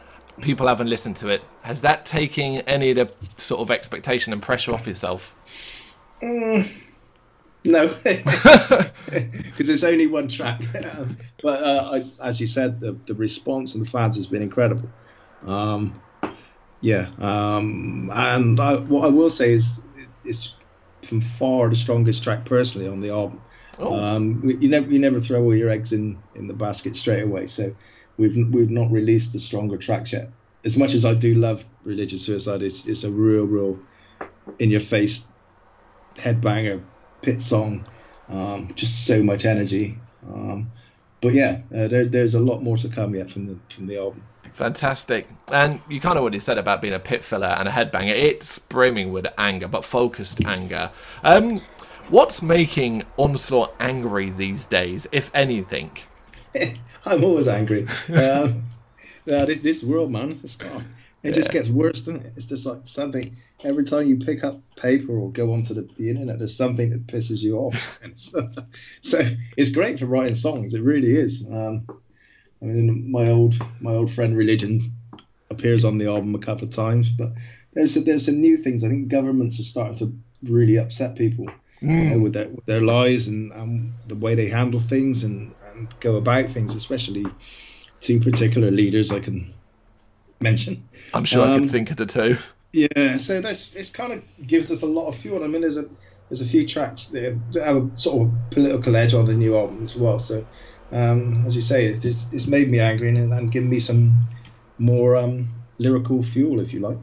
people 0.40 0.68
haven't 0.68 0.88
listened 0.88 1.16
to 1.16 1.28
it, 1.28 1.42
has 1.62 1.80
that 1.80 2.04
taken 2.04 2.58
any 2.60 2.90
of 2.90 2.96
the 2.96 3.10
sort 3.38 3.60
of 3.60 3.70
expectation 3.72 4.32
and 4.32 4.40
pressure 4.40 4.72
off 4.72 4.86
yourself? 4.86 5.34
Mm, 6.22 6.70
no, 7.66 7.88
because 8.02 9.68
it's 9.68 9.84
only 9.84 10.06
one 10.06 10.28
track. 10.28 10.62
but 11.42 11.62
uh, 11.62 11.92
as, 11.94 12.20
as, 12.20 12.40
you 12.40 12.46
said, 12.46 12.80
the, 12.80 12.92
the 13.06 13.14
response 13.14 13.74
and 13.74 13.84
the 13.84 13.90
fans 13.90 14.16
has 14.16 14.26
been 14.26 14.42
incredible. 14.42 14.88
Um, 15.46 16.00
yeah, 16.80 17.08
um, 17.18 18.10
and 18.12 18.60
I, 18.60 18.76
what 18.76 19.04
I 19.04 19.08
will 19.08 19.30
say 19.30 19.52
is 19.52 19.80
it's 20.24 20.54
from 21.02 21.20
far 21.20 21.68
the 21.68 21.76
strongest 21.76 22.22
track 22.22 22.44
personally 22.44 22.88
on 22.88 23.00
the 23.00 23.10
album. 23.10 23.40
Oh. 23.78 23.94
Um, 23.94 24.42
you 24.60 24.68
never 24.68 24.90
you 24.90 24.98
never 24.98 25.20
throw 25.20 25.42
all 25.42 25.54
your 25.54 25.70
eggs 25.70 25.92
in, 25.92 26.18
in 26.34 26.46
the 26.46 26.54
basket 26.54 26.96
straight 26.96 27.22
away. 27.22 27.46
So 27.46 27.74
we've 28.16 28.36
we've 28.52 28.70
not 28.70 28.90
released 28.90 29.32
the 29.32 29.38
stronger 29.38 29.76
tracks 29.76 30.12
yet. 30.12 30.30
As 30.64 30.76
much 30.76 30.94
as 30.94 31.04
I 31.04 31.14
do 31.14 31.34
love 31.34 31.64
religious 31.84 32.22
suicide, 32.22 32.62
it's 32.62 32.86
it's 32.86 33.04
a 33.04 33.10
real 33.10 33.44
real 33.44 33.78
in 34.58 34.70
your 34.70 34.80
face 34.80 35.26
headbanger 36.16 36.82
pit 37.22 37.42
song. 37.42 37.86
Um, 38.28 38.72
just 38.74 39.06
so 39.06 39.22
much 39.22 39.44
energy. 39.44 39.98
Um, 40.28 40.70
but 41.20 41.32
yeah, 41.32 41.60
uh, 41.74 41.88
there, 41.88 42.04
there's 42.04 42.34
a 42.34 42.40
lot 42.40 42.62
more 42.62 42.76
to 42.78 42.88
come 42.88 43.14
yet 43.14 43.30
from 43.30 43.46
the 43.46 43.56
from 43.74 43.86
the 43.86 43.98
album. 43.98 44.22
Fantastic. 44.52 45.28
And 45.48 45.80
you 45.88 46.00
kind 46.00 46.16
of 46.16 46.22
already 46.22 46.38
said 46.38 46.56
about 46.56 46.80
being 46.80 46.94
a 46.94 46.98
pit 46.98 47.24
filler 47.24 47.48
and 47.48 47.68
a 47.68 47.70
headbanger. 47.70 48.12
It's 48.12 48.58
brimming 48.58 49.12
with 49.12 49.26
anger, 49.36 49.68
but 49.68 49.84
focused 49.84 50.44
anger. 50.46 50.90
Um, 51.22 51.60
what's 52.08 52.40
making 52.40 53.04
Onslaught 53.18 53.74
angry 53.78 54.30
these 54.30 54.64
days, 54.64 55.06
if 55.12 55.30
anything? 55.34 55.90
I'm 57.04 57.22
always 57.22 57.48
angry. 57.48 57.86
um, 58.14 58.62
uh, 59.30 59.44
this, 59.44 59.58
this, 59.60 59.84
world, 59.84 60.10
man, 60.10 60.40
it's 60.42 60.56
gone. 60.56 60.94
It 61.22 61.28
yeah. 61.28 61.32
just 61.32 61.50
gets 61.50 61.68
worse, 61.68 62.00
doesn't 62.00 62.24
it? 62.24 62.32
It's 62.36 62.48
just 62.48 62.64
like 62.64 62.80
something. 62.84 63.36
Every 63.64 63.84
time 63.84 64.06
you 64.06 64.18
pick 64.18 64.44
up 64.44 64.60
paper 64.76 65.16
or 65.18 65.32
go 65.32 65.52
onto 65.52 65.74
the, 65.74 65.88
the 65.96 66.10
internet, 66.10 66.38
there's 66.38 66.56
something 66.56 66.90
that 66.90 67.06
pisses 67.06 67.40
you 67.40 67.56
off. 67.58 67.98
so, 68.14 68.48
so, 69.00 69.28
it's 69.56 69.70
great 69.70 69.98
for 69.98 70.06
writing 70.06 70.34
songs. 70.34 70.74
It 70.74 70.82
really 70.82 71.16
is. 71.16 71.46
Um, 71.50 71.86
I 72.62 72.66
mean, 72.66 73.10
my 73.10 73.30
old 73.30 73.54
my 73.80 73.92
old 73.92 74.12
friend 74.12 74.36
Religion 74.36 74.80
appears 75.50 75.84
on 75.84 75.98
the 75.98 76.06
album 76.06 76.34
a 76.34 76.38
couple 76.38 76.64
of 76.64 76.74
times, 76.74 77.10
but 77.10 77.32
there's 77.72 77.94
there's 77.94 78.26
some 78.26 78.40
new 78.40 78.56
things. 78.56 78.84
I 78.84 78.88
think 78.88 79.08
governments 79.08 79.58
are 79.60 79.64
starting 79.64 79.96
to 79.98 80.18
really 80.42 80.76
upset 80.78 81.16
people 81.16 81.46
mm. 81.82 82.04
you 82.04 82.10
know, 82.10 82.18
with 82.18 82.32
their 82.32 82.48
with 82.48 82.64
their 82.66 82.80
lies 82.80 83.28
and, 83.28 83.52
and 83.52 83.92
the 84.06 84.14
way 84.14 84.34
they 84.34 84.48
handle 84.48 84.80
things 84.80 85.24
and, 85.24 85.54
and 85.70 85.88
go 86.00 86.16
about 86.16 86.50
things, 86.50 86.74
especially 86.74 87.26
two 88.00 88.20
particular 88.20 88.70
leaders 88.70 89.10
I 89.10 89.20
can 89.20 89.52
mention. 90.40 90.86
I'm 91.14 91.24
sure 91.24 91.44
um, 91.44 91.50
I 91.50 91.54
can 91.54 91.62
um, 91.64 91.68
think 91.68 91.90
of 91.90 91.96
the 91.96 92.06
two. 92.06 92.38
Yeah, 92.76 93.16
so 93.16 93.40
that's 93.40 93.70
this 93.70 93.88
kind 93.88 94.12
of 94.12 94.22
gives 94.46 94.70
us 94.70 94.82
a 94.82 94.86
lot 94.86 95.08
of 95.08 95.16
fuel. 95.16 95.42
I 95.42 95.46
mean, 95.46 95.62
there's 95.62 95.78
a 95.78 95.86
there's 96.28 96.42
a 96.42 96.46
few 96.46 96.66
tracks 96.66 97.06
that 97.06 97.38
have 97.54 97.76
a 97.76 97.90
sort 97.94 98.26
of 98.28 98.50
political 98.50 98.94
edge 98.96 99.14
on 99.14 99.24
the 99.24 99.32
new 99.32 99.56
album 99.56 99.82
as 99.82 99.96
well. 99.96 100.18
So 100.18 100.44
um, 100.92 101.44
as 101.46 101.56
you 101.56 101.62
say, 101.62 101.86
it's, 101.86 102.04
it's, 102.04 102.46
made 102.46 102.70
me 102.70 102.78
angry 102.78 103.08
and, 103.08 103.32
and 103.32 103.50
given 103.50 103.70
me 103.70 103.80
some 103.80 104.14
more 104.78 105.16
um, 105.16 105.48
lyrical 105.78 106.22
fuel, 106.22 106.60
if 106.60 106.72
you 106.72 106.80
like. 106.80 106.98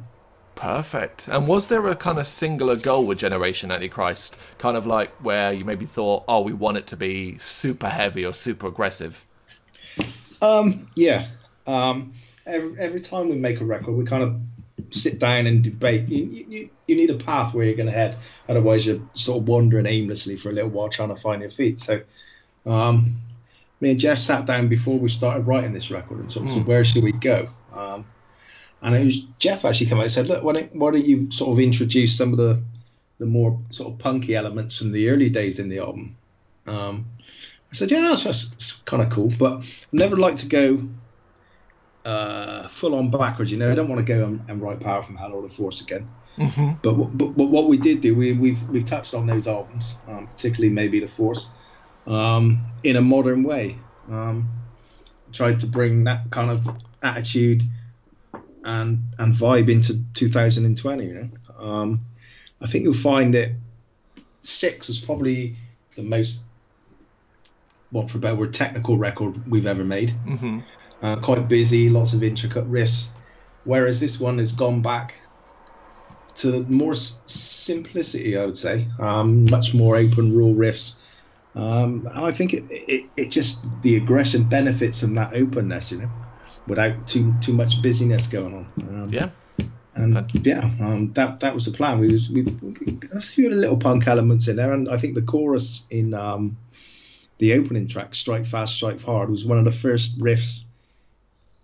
Perfect. 0.55 1.27
And 1.27 1.47
was 1.47 1.67
there 1.67 1.87
a 1.87 1.95
kind 1.95 2.19
of 2.19 2.27
singular 2.27 2.75
goal 2.75 3.05
with 3.05 3.17
Generation 3.17 3.71
Antichrist? 3.71 4.37
Kind 4.57 4.77
of 4.77 4.85
like 4.85 5.09
where 5.23 5.51
you 5.51 5.65
maybe 5.65 5.85
thought, 5.85 6.23
oh, 6.27 6.41
we 6.41 6.53
want 6.53 6.77
it 6.77 6.87
to 6.87 6.97
be 6.97 7.37
super 7.39 7.89
heavy 7.89 8.23
or 8.23 8.33
super 8.33 8.67
aggressive? 8.67 9.25
Um, 10.41 10.89
yeah. 10.95 11.27
Um, 11.65 12.13
every, 12.45 12.77
every 12.79 13.01
time 13.01 13.29
we 13.29 13.35
make 13.35 13.59
a 13.59 13.65
record, 13.65 13.93
we 13.93 14.05
kind 14.05 14.23
of 14.23 14.39
sit 14.91 15.19
down 15.19 15.47
and 15.47 15.63
debate. 15.63 16.07
You, 16.09 16.25
you, 16.25 16.69
you 16.87 16.95
need 16.95 17.09
a 17.09 17.17
path 17.17 17.53
where 17.53 17.65
you're 17.65 17.75
going 17.75 17.87
to 17.87 17.93
head. 17.93 18.15
Otherwise, 18.49 18.85
you're 18.85 19.01
sort 19.13 19.39
of 19.39 19.47
wandering 19.47 19.85
aimlessly 19.85 20.37
for 20.37 20.49
a 20.49 20.53
little 20.53 20.69
while 20.69 20.89
trying 20.89 21.09
to 21.09 21.15
find 21.15 21.41
your 21.41 21.51
feet. 21.51 21.79
So, 21.79 22.01
um, 22.65 23.21
me 23.79 23.91
and 23.91 23.99
Jeff 23.99 24.19
sat 24.19 24.45
down 24.45 24.69
before 24.69 24.97
we 24.97 25.09
started 25.09 25.45
writing 25.45 25.73
this 25.73 25.91
record 25.91 26.19
and 26.19 26.31
sort 26.31 26.45
of 26.45 26.51
mm. 26.51 26.55
said, 26.55 26.67
where 26.67 26.85
should 26.85 27.03
we 27.03 27.11
go? 27.11 27.49
Um, 27.73 28.05
and 28.81 28.95
it 28.95 29.05
was 29.05 29.19
Jeff 29.39 29.65
actually 29.65 29.87
came 29.87 29.97
out 29.97 30.03
and 30.03 30.11
said, 30.11 30.27
look, 30.27 30.43
why 30.43 30.53
don't, 30.53 30.75
why 30.75 30.91
don't 30.91 31.05
you 31.05 31.31
sort 31.31 31.51
of 31.51 31.59
introduce 31.59 32.17
some 32.17 32.31
of 32.31 32.37
the 32.37 32.61
the 33.19 33.25
more 33.25 33.59
sort 33.69 33.93
of 33.93 33.99
punky 33.99 34.35
elements 34.35 34.77
from 34.77 34.91
the 34.91 35.09
early 35.09 35.29
days 35.29 35.59
in 35.59 35.69
the 35.69 35.79
album? 35.79 36.15
Um, 36.65 37.05
I 37.71 37.75
said, 37.75 37.91
yeah, 37.91 38.01
that's, 38.01 38.23
that's 38.23 38.73
kind 38.85 39.01
of 39.01 39.09
cool, 39.09 39.33
but 39.37 39.61
I 39.61 39.65
never 39.91 40.15
like 40.15 40.35
to 40.37 40.45
go 40.45 40.87
uh, 42.05 42.67
full 42.67 42.95
on 42.95 43.09
backwards. 43.09 43.51
You 43.51 43.57
know, 43.57 43.71
I 43.71 43.75
don't 43.75 43.87
want 43.87 44.05
to 44.05 44.13
go 44.13 44.25
and, 44.25 44.41
and 44.47 44.61
write 44.61 44.79
Power 44.79 45.03
from 45.03 45.15
Hell 45.15 45.33
or 45.33 45.41
The 45.41 45.49
Force 45.49 45.81
again. 45.81 46.09
Mm-hmm. 46.37 46.71
But, 46.81 47.17
but, 47.17 47.37
but 47.37 47.45
what 47.45 47.67
we 47.67 47.77
did 47.77 48.01
do, 48.01 48.15
we, 48.15 48.33
we've 48.33 48.61
we've 48.69 48.85
touched 48.85 49.13
on 49.13 49.27
those 49.27 49.47
albums, 49.47 49.95
um, 50.07 50.27
particularly 50.27 50.73
maybe 50.73 50.99
The 50.99 51.07
Force 51.07 51.47
um, 52.07 52.65
in 52.83 52.95
a 52.95 53.01
modern 53.01 53.43
way. 53.43 53.77
Um, 54.09 54.49
tried 55.31 55.59
to 55.61 55.67
bring 55.67 56.03
that 56.03 56.29
kind 56.29 56.51
of 56.51 56.67
attitude 57.01 57.63
and 58.63 58.99
and 59.19 59.33
vibe 59.33 59.69
into 59.69 60.01
2020. 60.13 61.05
You 61.05 61.13
know, 61.13 61.29
um, 61.65 62.05
I 62.61 62.67
think 62.67 62.83
you'll 62.83 62.93
find 62.93 63.33
that 63.33 63.51
six 64.41 64.87
was 64.87 64.99
probably 64.99 65.55
the 65.95 66.03
most, 66.03 66.41
what 67.91 68.09
for 68.09 68.17
a 68.17 68.21
better 68.21 68.35
word, 68.35 68.53
technical 68.53 68.97
record 68.97 69.49
we've 69.49 69.65
ever 69.65 69.83
made. 69.83 70.13
Mm-hmm. 70.25 70.59
Uh, 71.03 71.17
quite 71.17 71.49
busy, 71.49 71.89
lots 71.89 72.13
of 72.13 72.23
intricate 72.23 72.65
riffs. 72.71 73.07
Whereas 73.65 73.99
this 73.99 74.21
one 74.21 74.37
has 74.37 74.53
gone 74.53 74.81
back 74.81 75.15
to 76.35 76.63
more 76.69 76.95
simplicity, 76.95 78.37
I 78.37 78.45
would 78.45 78.57
say. 78.57 78.87
Um, 78.99 79.45
much 79.45 79.73
more 79.73 79.97
open 79.97 80.33
rule 80.33 80.55
riffs, 80.55 80.95
um, 81.55 82.07
and 82.09 82.25
I 82.25 82.31
think 82.31 82.53
it, 82.53 82.63
it, 82.69 83.09
it 83.17 83.29
just 83.29 83.65
the 83.81 83.97
aggression 83.97 84.45
benefits 84.45 85.01
from 85.01 85.15
that 85.15 85.33
openness, 85.33 85.91
you 85.91 85.99
know, 85.99 86.09
without 86.67 87.05
too 87.05 87.33
too 87.41 87.53
much 87.53 87.81
busyness 87.81 88.27
going 88.27 88.53
on. 88.53 88.65
Um, 88.77 89.05
yeah. 89.09 89.29
And 89.95 90.45
yeah, 90.45 90.71
um, 90.79 91.11
that 91.13 91.41
that 91.41 91.53
was 91.53 91.65
the 91.65 91.71
plan. 91.71 91.99
We 91.99 92.07
we, 92.31 92.41
we 92.43 92.99
a 93.13 93.21
few 93.21 93.49
little 93.49 93.77
punk 93.77 94.07
elements 94.07 94.47
in 94.47 94.55
there, 94.55 94.73
and 94.73 94.89
I 94.89 94.97
think 94.97 95.15
the 95.15 95.21
chorus 95.21 95.85
in 95.89 96.13
um, 96.13 96.57
the 97.39 97.53
opening 97.53 97.87
track, 97.87 98.15
"Strike 98.15 98.45
Fast, 98.45 98.75
Strike 98.75 99.01
Hard," 99.01 99.29
was 99.29 99.45
one 99.45 99.59
of 99.59 99.65
the 99.65 99.71
first 99.71 100.17
riffs 100.17 100.63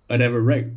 I'd 0.09 0.21
ever 0.21 0.41
wrote 0.41 0.67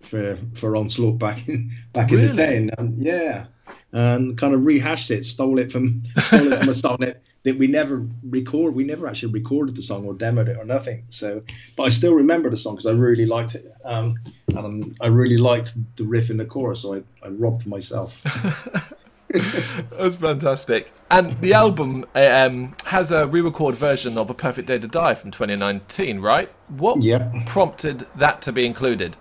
for 0.00 0.38
for 0.54 0.76
Onslaught 0.76 1.18
back 1.18 1.46
in 1.48 1.70
back 1.92 2.10
really? 2.10 2.24
in 2.24 2.36
the 2.36 2.42
day. 2.42 2.56
And 2.56 2.74
um, 2.78 2.94
yeah, 2.96 3.46
and 3.92 4.36
kind 4.36 4.54
of 4.54 4.64
rehashed 4.64 5.10
it, 5.10 5.24
stole 5.24 5.58
it 5.58 5.72
from 5.72 6.02
stole 6.22 6.52
it 6.52 6.58
from 6.58 6.68
a 6.68 6.74
song 6.74 6.96
that 7.00 7.22
that 7.42 7.56
we 7.56 7.66
never 7.66 8.06
record. 8.28 8.74
We 8.74 8.84
never 8.84 9.06
actually 9.06 9.32
recorded 9.32 9.74
the 9.74 9.82
song 9.82 10.04
or 10.04 10.14
demoed 10.14 10.48
it 10.48 10.56
or 10.56 10.64
nothing. 10.64 11.04
So, 11.08 11.42
but 11.76 11.84
I 11.84 11.90
still 11.90 12.14
remember 12.14 12.50
the 12.50 12.56
song 12.56 12.74
because 12.74 12.86
I 12.86 12.92
really 12.92 13.26
liked 13.26 13.54
it, 13.54 13.66
um, 13.84 14.16
and 14.48 14.96
I 15.00 15.06
really 15.06 15.38
liked 15.38 15.74
the 15.96 16.04
riff 16.04 16.30
in 16.30 16.36
the 16.36 16.44
chorus. 16.44 16.82
So 16.82 16.94
I, 16.94 17.02
I 17.24 17.28
robbed 17.28 17.66
myself. 17.66 18.20
That's 19.32 20.16
fantastic. 20.16 20.92
And 21.10 21.40
the 21.40 21.52
album 21.52 22.04
uh, 22.14 22.46
um, 22.48 22.74
has 22.86 23.12
a 23.12 23.26
re-record 23.26 23.74
version 23.76 24.18
of 24.18 24.28
"A 24.28 24.34
Perfect 24.34 24.68
Day 24.68 24.78
to 24.78 24.88
Die" 24.88 25.14
from 25.14 25.30
2019, 25.30 26.20
right? 26.20 26.50
What 26.68 27.00
prompted 27.46 28.06
that 28.16 28.42
to 28.42 28.52
be 28.52 28.66
included? 28.66 29.16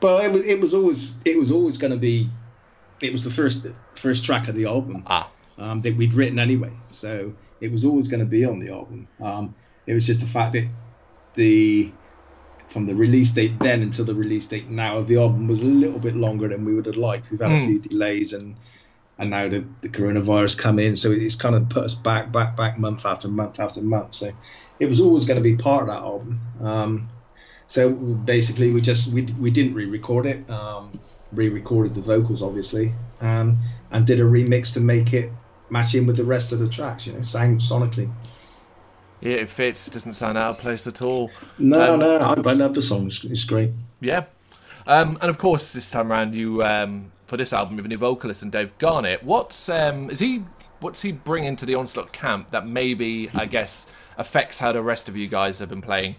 Well, 0.00 0.18
it 0.18 0.32
was, 0.32 0.46
it 0.46 0.60
was 0.60 0.74
always 0.74 1.14
it 1.24 1.38
was 1.38 1.50
always 1.50 1.78
going 1.78 1.92
to 1.92 1.98
be. 1.98 2.28
It 3.00 3.12
was 3.12 3.24
the 3.24 3.30
first 3.30 3.66
first 3.94 4.24
track 4.24 4.48
of 4.48 4.54
the 4.54 4.66
album 4.66 5.02
ah. 5.06 5.30
um, 5.58 5.80
that 5.82 5.96
we'd 5.96 6.14
written 6.14 6.38
anyway, 6.38 6.72
so 6.90 7.32
it 7.60 7.72
was 7.72 7.84
always 7.84 8.08
going 8.08 8.20
to 8.20 8.26
be 8.26 8.44
on 8.44 8.58
the 8.58 8.70
album. 8.70 9.08
Um, 9.20 9.54
it 9.86 9.94
was 9.94 10.06
just 10.06 10.20
the 10.20 10.26
fact 10.26 10.52
that 10.52 10.68
the 11.34 11.90
from 12.68 12.86
the 12.86 12.94
release 12.94 13.30
date 13.30 13.58
then 13.60 13.82
until 13.82 14.04
the 14.04 14.14
release 14.14 14.46
date 14.46 14.68
now 14.68 14.96
of 14.96 15.06
the 15.06 15.16
album 15.16 15.46
was 15.46 15.60
a 15.60 15.66
little 15.66 15.98
bit 15.98 16.16
longer 16.16 16.48
than 16.48 16.64
we 16.64 16.74
would 16.74 16.86
have 16.86 16.96
liked. 16.96 17.30
We've 17.30 17.40
had 17.40 17.50
mm. 17.50 17.56
a 17.56 17.60
hmm. 17.60 17.66
few 17.66 17.78
delays 17.80 18.32
and 18.32 18.56
and 19.18 19.30
now 19.30 19.48
the, 19.48 19.64
the 19.82 19.88
coronavirus 19.88 20.58
come 20.58 20.78
in, 20.78 20.96
so 20.96 21.12
it's 21.12 21.36
kind 21.36 21.54
of 21.54 21.68
put 21.68 21.84
us 21.84 21.94
back, 21.94 22.32
back, 22.32 22.56
back 22.56 22.78
month 22.78 23.04
after 23.04 23.28
month 23.28 23.60
after 23.60 23.80
month. 23.80 24.14
So 24.14 24.32
it 24.80 24.86
was 24.86 25.00
always 25.00 25.24
going 25.24 25.36
to 25.36 25.42
be 25.42 25.56
part 25.56 25.82
of 25.82 25.88
that 25.88 26.00
album. 26.00 26.40
Um, 26.60 27.08
so 27.68 27.90
basically, 27.90 28.72
we 28.72 28.80
just 28.80 29.08
we, 29.08 29.22
we 29.40 29.50
didn't 29.50 29.74
re-record 29.74 30.26
it, 30.26 30.48
um, 30.50 30.92
re-recorded 31.32 31.94
the 31.94 32.00
vocals 32.00 32.42
obviously, 32.42 32.92
um, 33.20 33.58
and 33.90 34.06
did 34.06 34.20
a 34.20 34.24
remix 34.24 34.74
to 34.74 34.80
make 34.80 35.12
it 35.14 35.30
match 35.70 35.94
in 35.94 36.06
with 36.06 36.16
the 36.16 36.24
rest 36.24 36.52
of 36.52 36.58
the 36.58 36.68
tracks. 36.68 37.06
You 37.06 37.14
know, 37.14 37.22
sang 37.22 37.58
sonically. 37.58 38.12
Yeah, 39.20 39.36
it 39.36 39.48
fits. 39.48 39.86
It 39.86 39.94
doesn't 39.94 40.14
sound 40.14 40.36
out 40.36 40.56
of 40.56 40.58
place 40.58 40.86
at 40.86 41.00
all. 41.00 41.30
No, 41.58 41.94
um, 41.94 42.00
no, 42.00 42.16
I, 42.18 42.32
I, 42.32 42.52
love 42.54 42.74
the 42.74 42.82
song. 42.82 43.06
It's, 43.06 43.22
it's 43.24 43.44
great. 43.44 43.70
Yeah, 44.00 44.24
um, 44.86 45.16
and 45.20 45.30
of 45.30 45.38
course, 45.38 45.72
this 45.72 45.90
time 45.90 46.10
around, 46.10 46.34
you 46.34 46.62
um, 46.64 47.12
for 47.32 47.38
this 47.38 47.54
album, 47.54 47.76
have 47.76 47.86
a 47.86 47.88
new 47.88 47.96
vocalist 47.96 48.42
and 48.42 48.52
Dave 48.52 48.76
Garnett. 48.76 49.24
What's 49.24 49.70
um, 49.70 50.10
is 50.10 50.18
he? 50.18 50.44
What's 50.80 51.00
he 51.00 51.12
bringing 51.12 51.56
to 51.56 51.64
the 51.64 51.74
Onslaught 51.74 52.12
camp 52.12 52.50
that 52.50 52.66
maybe, 52.66 53.30
I 53.32 53.46
guess, 53.46 53.86
affects 54.18 54.58
how 54.58 54.72
the 54.72 54.82
rest 54.82 55.08
of 55.08 55.16
you 55.16 55.28
guys 55.28 55.58
have 55.58 55.70
been 55.70 55.80
playing? 55.80 56.16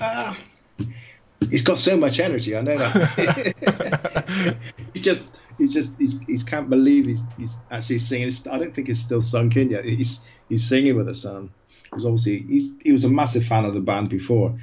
Uh, 0.00 0.34
he's 1.50 1.62
got 1.62 1.78
so 1.78 1.96
much 1.96 2.20
energy. 2.20 2.56
I 2.56 2.60
know 2.60 2.78
that. 2.78 4.56
he 4.94 5.00
just, 5.00 5.36
he 5.58 5.66
just, 5.66 5.98
he's, 5.98 6.20
he 6.20 6.38
can't 6.38 6.70
believe 6.70 7.06
he's, 7.06 7.24
he's 7.36 7.56
actually 7.72 7.98
singing. 7.98 8.30
I 8.48 8.58
don't 8.58 8.72
think 8.72 8.86
he's 8.86 9.00
still 9.00 9.20
sunk 9.20 9.56
in 9.56 9.70
yet. 9.70 9.84
He's, 9.84 10.20
he's 10.48 10.68
singing 10.68 10.96
with 10.96 11.08
us. 11.08 11.24
Um, 11.24 11.50
was 11.92 12.06
obviously 12.06 12.42
he's 12.42 12.74
he 12.80 12.92
was 12.92 13.02
a 13.02 13.10
massive 13.10 13.44
fan 13.44 13.64
of 13.64 13.74
the 13.74 13.80
band 13.80 14.08
before 14.08 14.56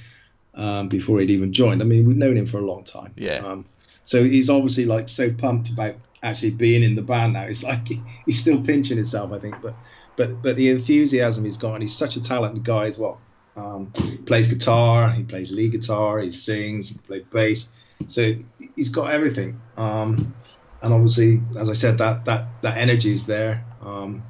um, 0.54 0.88
before 0.88 1.20
he'd 1.20 1.32
even 1.32 1.52
joined. 1.52 1.82
I 1.82 1.86
mean, 1.86 2.06
we've 2.06 2.16
known 2.16 2.38
him 2.38 2.46
for 2.46 2.60
a 2.60 2.66
long 2.66 2.86
time. 2.86 3.12
Yeah. 3.18 3.46
Um, 3.46 3.66
so 4.08 4.24
he's 4.24 4.50
obviously 4.50 4.86
like 4.86 5.10
so 5.10 5.34
pumped 5.34 5.68
about 5.70 5.96
actually 6.24 6.52
being 6.52 6.82
in 6.82 6.96
the 6.96 7.02
band 7.02 7.34
now. 7.34 7.44
It's 7.44 7.62
like 7.62 7.90
he, 7.90 8.02
he's 8.26 8.40
still 8.40 8.62
pinching 8.62 8.96
himself, 8.96 9.34
I 9.34 9.40
think. 9.40 9.62
But 9.62 9.76
but 10.16 10.42
but 10.42 10.56
the 10.56 10.70
enthusiasm 10.70 11.44
he's 11.44 11.58
got, 11.58 11.74
and 11.74 11.84
he's 11.84 11.96
such 11.96 12.16
a 12.16 12.24
talented 12.24 12.64
guy 12.64 12.86
as 12.86 12.98
well. 12.98 13.20
Um, 13.58 13.92
he 14.02 14.16
plays 14.18 14.48
guitar, 14.48 15.12
he 15.12 15.24
plays 15.24 15.52
lead 15.52 15.74
guitar, 15.74 16.20
he 16.20 16.32
sings, 16.32 16.90
he 16.90 16.98
plays 17.00 17.24
bass. 17.34 17.70
So 18.08 18.34
he's 18.78 18.88
got 18.88 19.12
everything. 19.12 19.60
Um, 19.76 20.34
and 20.82 20.94
obviously, 20.94 21.42
as 21.58 21.70
I 21.70 21.74
said, 21.74 21.98
that 21.98 22.24
that 22.24 22.48
that 22.62 22.78
energy 22.78 23.12
is 23.12 23.26
there. 23.26 23.66
Um, 23.82 24.24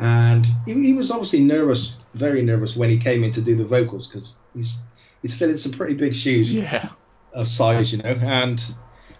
and 0.00 0.44
he, 0.66 0.74
he, 0.82 0.94
was 0.94 1.12
obviously 1.12 1.40
nervous, 1.40 1.96
very 2.14 2.42
nervous 2.42 2.76
when 2.76 2.90
he 2.90 2.98
came 2.98 3.22
in 3.22 3.30
to 3.32 3.40
do 3.40 3.54
the 3.54 3.64
vocals 3.64 4.08
because 4.08 4.36
he's 4.52 4.82
he's 5.22 5.36
filling 5.36 5.58
some 5.58 5.72
pretty 5.72 5.94
big 5.94 6.14
shoes 6.14 6.52
yeah. 6.52 6.88
of 7.32 7.46
size, 7.46 7.92
you 7.92 7.98
know. 7.98 8.18
And 8.20 8.62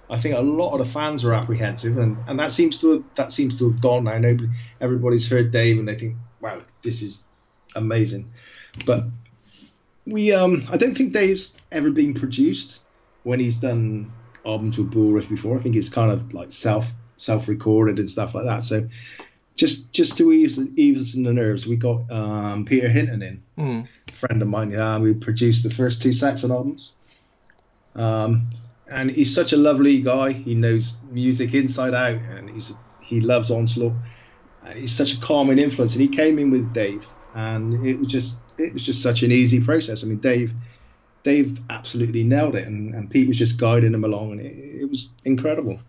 I 0.09 0.21
think 0.21 0.37
a 0.37 0.41
lot 0.41 0.73
of 0.73 0.87
the 0.87 0.93
fans 0.93 1.25
were 1.25 1.35
apprehensive, 1.35 1.99
and, 1.99 2.17
and 2.29 2.39
that 2.39 2.53
seems 2.53 2.81
to 2.81 2.93
have, 2.93 3.05
that 3.17 3.33
seems 3.33 3.59
to 3.59 3.71
have 3.71 3.81
gone 3.81 4.05
now. 4.05 4.19
Nobody, 4.19 4.49
everybody's 4.81 5.29
heard 5.29 5.51
Dave, 5.51 5.79
and 5.79 5.89
they 5.89 5.97
think, 5.97 6.17
wow, 6.41 6.63
this 6.83 7.03
is 7.03 7.25
amazing. 7.75 8.31
But 8.85 9.05
we, 10.07 10.33
um, 10.33 10.67
I 10.71 10.77
don't 10.77 10.97
think 10.97 11.13
Dave's 11.13 11.55
ever 11.73 11.91
been 11.91 12.15
produced 12.15 12.83
when 13.25 13.41
he's 13.41 13.57
done 13.57 14.13
albums 14.45 14.79
with 14.79 14.93
Bullriff 14.93 15.29
before. 15.29 15.59
I 15.59 15.61
think 15.61 15.75
it's 15.75 15.89
kind 15.89 16.13
of 16.13 16.33
like 16.33 16.53
self 16.53 16.93
self 17.17 17.49
recorded 17.49 17.99
and 17.99 18.09
stuff 18.09 18.35
like 18.35 18.45
that. 18.45 18.63
So 18.63 18.89
just 19.57 19.93
just 19.93 20.17
to 20.19 20.33
ease 20.33 20.59
ease 20.77 21.15
the 21.15 21.33
nerves, 21.33 21.67
we 21.67 21.77
got 21.77 22.11
um, 22.11 22.65
Peter 22.65 22.89
Hinton 22.89 23.23
in, 23.23 23.43
mm. 23.59 23.89
a 24.09 24.13
friend 24.13 24.41
of 24.43 24.49
mine. 24.49 24.71
Yeah, 24.71 24.99
we 24.99 25.15
produced 25.15 25.63
the 25.65 25.71
first 25.71 26.03
two 26.03 26.13
Saxon 26.13 26.51
albums. 26.51 26.95
Um, 27.95 28.51
and 28.91 29.11
he's 29.11 29.35
such 29.35 29.53
a 29.53 29.57
lovely 29.57 30.01
guy. 30.01 30.33
He 30.33 30.55
knows 30.55 30.97
music 31.11 31.55
inside 31.55 31.95
out, 31.95 32.21
and 32.37 32.51
he's 32.51 32.73
he 33.03 33.21
loves 33.21 33.51
Onslaught. 33.51 33.95
And 34.65 34.79
he's 34.79 34.93
such 34.93 35.15
a 35.15 35.21
calming 35.21 35.59
influence. 35.59 35.93
And 35.93 36.03
he 36.03 36.09
came 36.09 36.39
in 36.39 36.51
with 36.51 36.73
Dave, 36.73 37.07
and 37.35 37.87
it 37.87 37.99
was 37.99 38.09
just 38.09 38.39
it 38.59 38.73
was 38.73 38.83
just 38.83 39.03
such 39.03 39.23
an 39.23 39.33
easy 39.33 39.63
process. 39.63 40.03
I 40.05 40.07
mean, 40.07 40.19
Dave 40.19 40.53
Dave 41.23 41.61
absolutely 41.71 42.23
nailed 42.23 42.55
it, 42.55 42.69
and, 42.69 42.95
and 42.95 43.11
Pete 43.11 43.27
was 43.27 43.37
just 43.37 43.59
guiding 43.59 43.93
him 43.95 44.05
along, 44.05 44.33
and 44.33 44.41
it, 44.41 44.83
it 44.83 44.89
was 44.89 45.11
incredible. 45.25 45.81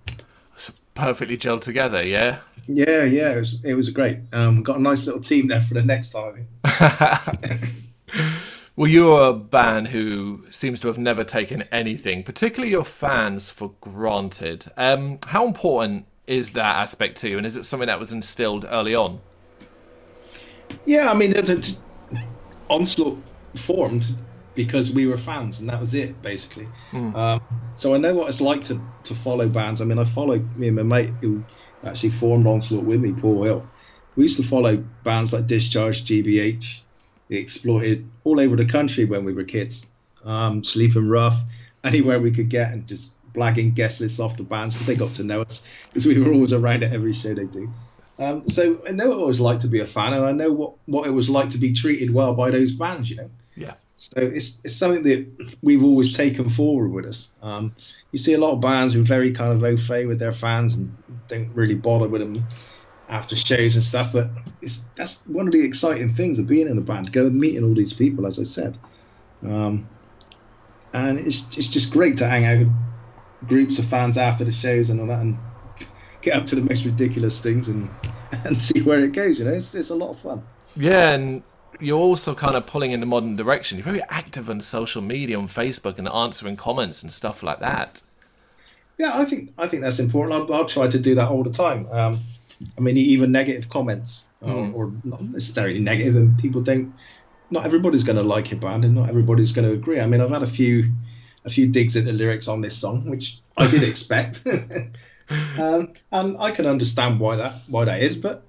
It's 0.56 0.72
perfectly 0.96 1.38
gelled 1.38 1.62
together, 1.62 2.04
yeah. 2.04 2.40
Yeah, 2.68 3.04
yeah, 3.04 3.34
it 3.34 3.40
was 3.40 3.58
it 3.64 3.74
was 3.76 3.90
great. 3.92 4.18
Um, 4.34 4.64
got 4.64 4.78
a 4.78 4.82
nice 4.82 5.06
little 5.06 5.22
team 5.22 5.48
there 5.48 5.62
for 5.62 5.76
the 5.76 5.84
next 5.84 6.10
time. 6.12 6.48
well, 8.78 8.88
you're 8.88 9.30
a 9.30 9.34
band 9.34 9.88
who 9.88 10.46
seems 10.52 10.80
to 10.82 10.88
have 10.88 11.00
never 11.00 11.24
taken 11.24 11.64
anything, 11.72 12.24
particularly 12.24 12.70
your 12.70 12.86
fans, 12.86 13.50
for 13.50 13.72
granted. 13.82 14.68
Um, 14.78 15.18
how 15.26 15.48
important 15.48 16.06
is 16.28 16.52
that 16.52 16.76
aspect 16.76 17.18
to 17.18 17.30
you, 17.30 17.38
and 17.38 17.46
is 17.46 17.58
it 17.58 17.66
something 17.66 17.88
that 17.88 18.00
was 18.00 18.14
instilled 18.14 18.68
early 18.70 18.94
on? 18.94 19.20
Yeah, 20.86 21.10
I 21.10 21.16
mean, 21.16 21.32
the, 21.32 21.42
the 21.42 22.22
onslaught 22.70 23.18
formed 23.56 24.16
because 24.54 24.92
we 24.92 25.08
were 25.08 25.18
fans, 25.18 25.60
and 25.60 25.68
that 25.70 25.82
was 25.82 25.96
it, 25.96 26.22
basically. 26.22 26.68
Mm. 26.92 27.16
Um, 27.16 27.42
so 27.76 27.96
I 27.96 27.98
know 27.98 28.14
what 28.14 28.30
it's 28.30 28.42
like 28.42 28.64
to, 28.66 28.80
to 29.06 29.16
follow 29.16 29.50
bands. 29.50 29.82
I 29.82 29.86
mean, 29.86 29.98
I 29.98 30.06
followed 30.06 30.56
me 30.56 30.68
and 30.68 30.76
my 30.76 30.84
mate 30.84 31.14
who 31.22 31.44
actually 31.84 32.12
formed 32.12 32.46
Onslaught 32.46 32.84
with 32.84 33.02
me, 33.02 33.12
Paul 33.14 33.42
Hill. 33.42 33.68
We 34.16 34.24
used 34.24 34.38
to 34.38 34.44
follow 34.44 34.78
bands 35.04 35.34
like 35.34 35.48
Discharge, 35.48 36.06
GBH, 36.06 36.82
Exploited, 37.30 38.10
all 38.24 38.40
over 38.40 38.56
the 38.56 38.66
country 38.66 39.06
when 39.06 39.26
we 39.26 39.34
were 39.34 39.44
kids. 39.44 39.86
Um, 40.24 40.64
Sleeping 40.64 41.08
Rough, 41.08 41.38
anywhere 41.84 42.20
we 42.20 42.32
could 42.32 42.50
get, 42.50 42.72
and 42.72 42.88
just 42.88 43.12
blagging 43.34 43.74
guest 43.74 44.02
lists 44.02 44.20
off 44.20 44.38
the 44.38 44.44
bands 44.44 44.74
because 44.74 44.88
they 44.88 44.96
got 44.96 45.14
to 45.16 45.24
know 45.24 45.42
us 45.42 45.64
because 45.88 46.06
we 46.06 46.18
were 46.18 46.34
always 46.34 46.54
around 46.54 46.84
at 46.84 46.94
every 46.94 47.14
show 47.14 47.34
they 47.34 47.46
do. 47.46 47.70
Um, 48.20 48.50
so 48.50 48.82
I 48.88 48.92
know 48.92 49.10
what 49.10 49.20
it 49.20 49.26
was 49.26 49.40
like 49.40 49.60
to 49.60 49.68
be 49.68 49.80
a 49.80 49.86
fan, 49.86 50.14
and 50.14 50.26
I 50.26 50.32
know 50.32 50.52
what, 50.52 50.74
what 50.86 51.08
it 51.08 51.12
was 51.12 51.30
like 51.30 51.50
to 51.50 51.58
be 51.58 51.74
treated 51.74 52.14
well 52.14 52.34
by 52.34 52.50
those 52.50 52.72
bands, 52.74 53.10
you 53.10 53.18
know. 53.18 53.30
Yeah. 53.56 53.74
So 53.98 54.20
it's, 54.20 54.62
it's 54.64 54.76
something 54.76 55.04
that 55.04 55.56
we've 55.62 55.84
always 55.84 56.14
taken 56.14 56.50
forward 56.50 56.90
with 56.90 57.06
us. 57.06 57.30
Um, 57.42 57.76
you 58.12 58.20
see 58.20 58.34
a 58.34 58.40
lot 58.40 58.54
of 58.54 58.62
bands 58.62 58.94
who 58.94 59.02
are 59.02 59.06
very 59.06 59.32
kind 59.32 59.52
of 59.52 59.64
au 59.64 59.76
fait 59.76 60.06
with 60.06 60.20
their 60.20 60.34
fans 60.34 60.76
and 60.76 60.96
don't 61.28 61.50
really 61.54 61.76
bother 61.76 62.08
with 62.08 62.22
them 62.22 62.46
after 63.10 63.36
shows 63.36 63.76
and 63.76 63.84
stuff. 63.84 64.12
But 64.14 64.30
it's 64.62 64.84
that's 64.96 65.26
one 65.28 65.48
of 65.48 65.54
the 65.54 65.64
exciting 65.64 66.10
things 66.10 66.40
of 66.40 66.48
being 66.48 66.68
in 66.68 66.78
a 66.78 66.82
band, 66.82 67.12
going 67.12 67.40
meeting 67.40 67.64
all 67.64 67.74
these 67.74 67.94
people, 67.94 68.26
as 68.26 68.40
I 68.40 68.44
said. 68.44 68.78
Um, 69.44 69.88
and 70.94 71.20
it's 71.20 71.58
it's 71.58 71.68
just 71.68 71.92
great 71.92 72.18
to 72.18 72.28
hang 72.28 72.46
out 72.46 72.60
with 72.60 72.72
groups 73.48 73.80
of 73.80 73.86
fans 73.86 74.18
after 74.18 74.44
the 74.44 74.52
shows 74.52 74.90
and 74.90 75.00
all 75.00 75.08
that, 75.08 75.22
and 75.22 75.38
get 76.22 76.36
up 76.36 76.48
to 76.48 76.56
the 76.56 76.62
most 76.62 76.86
ridiculous 76.86 77.42
things 77.42 77.68
and 77.68 77.90
and 78.44 78.62
see 78.62 78.82
where 78.82 79.00
it 79.04 79.14
goes. 79.14 79.40
You 79.40 79.46
know, 79.46 79.54
it's 79.54 79.74
it's 79.76 79.90
a 79.90 79.96
lot 79.96 80.12
of 80.12 80.20
fun. 80.20 80.44
Yeah, 80.76 81.12
and 81.12 81.44
you're 81.80 82.00
also 82.00 82.34
kind 82.34 82.56
of 82.56 82.66
pulling 82.66 82.92
in 82.92 83.00
the 83.00 83.06
modern 83.06 83.36
direction. 83.36 83.78
You're 83.78 83.86
very 83.86 84.04
active 84.10 84.50
on 84.50 84.62
social 84.62 85.02
media, 85.02 85.38
on 85.38 85.48
Facebook, 85.48 85.98
and 85.98 86.08
answering 86.08 86.56
comments 86.56 87.04
and 87.04 87.12
stuff 87.12 87.44
like 87.44 87.60
that. 87.60 88.02
Yeah, 88.98 89.18
I 89.18 89.26
think 89.26 89.54
I 89.58 89.68
think 89.68 89.84
that's 89.84 90.00
important. 90.00 90.34
I'll, 90.34 90.54
I'll 90.54 90.66
try 90.66 90.88
to 90.88 91.00
do 91.00 91.16
that 91.16 91.30
all 91.30 91.44
the 91.44 91.52
time. 91.52 91.88
Um, 91.92 92.20
I 92.78 92.82
mean, 92.82 92.98
even 92.98 93.32
negative 93.32 93.70
comments, 93.70 94.30
mm. 94.44 94.74
or, 94.74 94.86
or, 94.86 94.92
not 95.04 95.22
necessarily 95.24 95.80
negative, 95.80 96.16
and 96.16 96.38
people 96.38 96.62
don't. 96.62 96.94
Not 97.50 97.66
everybody's 97.66 98.04
going 98.04 98.18
to 98.18 98.24
like 98.24 98.52
your 98.52 98.60
band, 98.60 98.84
and 98.84 98.96
not 98.96 99.10
everybody's 99.10 99.52
going 99.52 99.68
to 99.68 99.74
agree. 99.74 100.00
I 100.00 100.08
mean, 100.08 100.22
I've 100.22 100.32
had 100.32 100.44
a 100.44 100.48
few, 100.48 100.92
a 101.46 101.50
few 101.50 101.68
digs 101.68 101.96
at 101.96 102.06
the 102.06 102.14
lyrics 102.14 102.48
on 102.48 102.62
this 102.62 102.76
song, 102.78 103.10
which 103.10 103.40
I 103.56 103.70
did 103.70 103.84
expect, 103.90 104.46
um, 105.58 105.94
and 106.12 106.38
I 106.40 106.52
can 106.52 106.66
understand 106.66 107.20
why 107.20 107.36
that 107.38 107.54
why 107.68 107.86
that 107.86 108.02
is, 108.02 108.16
but 108.16 108.44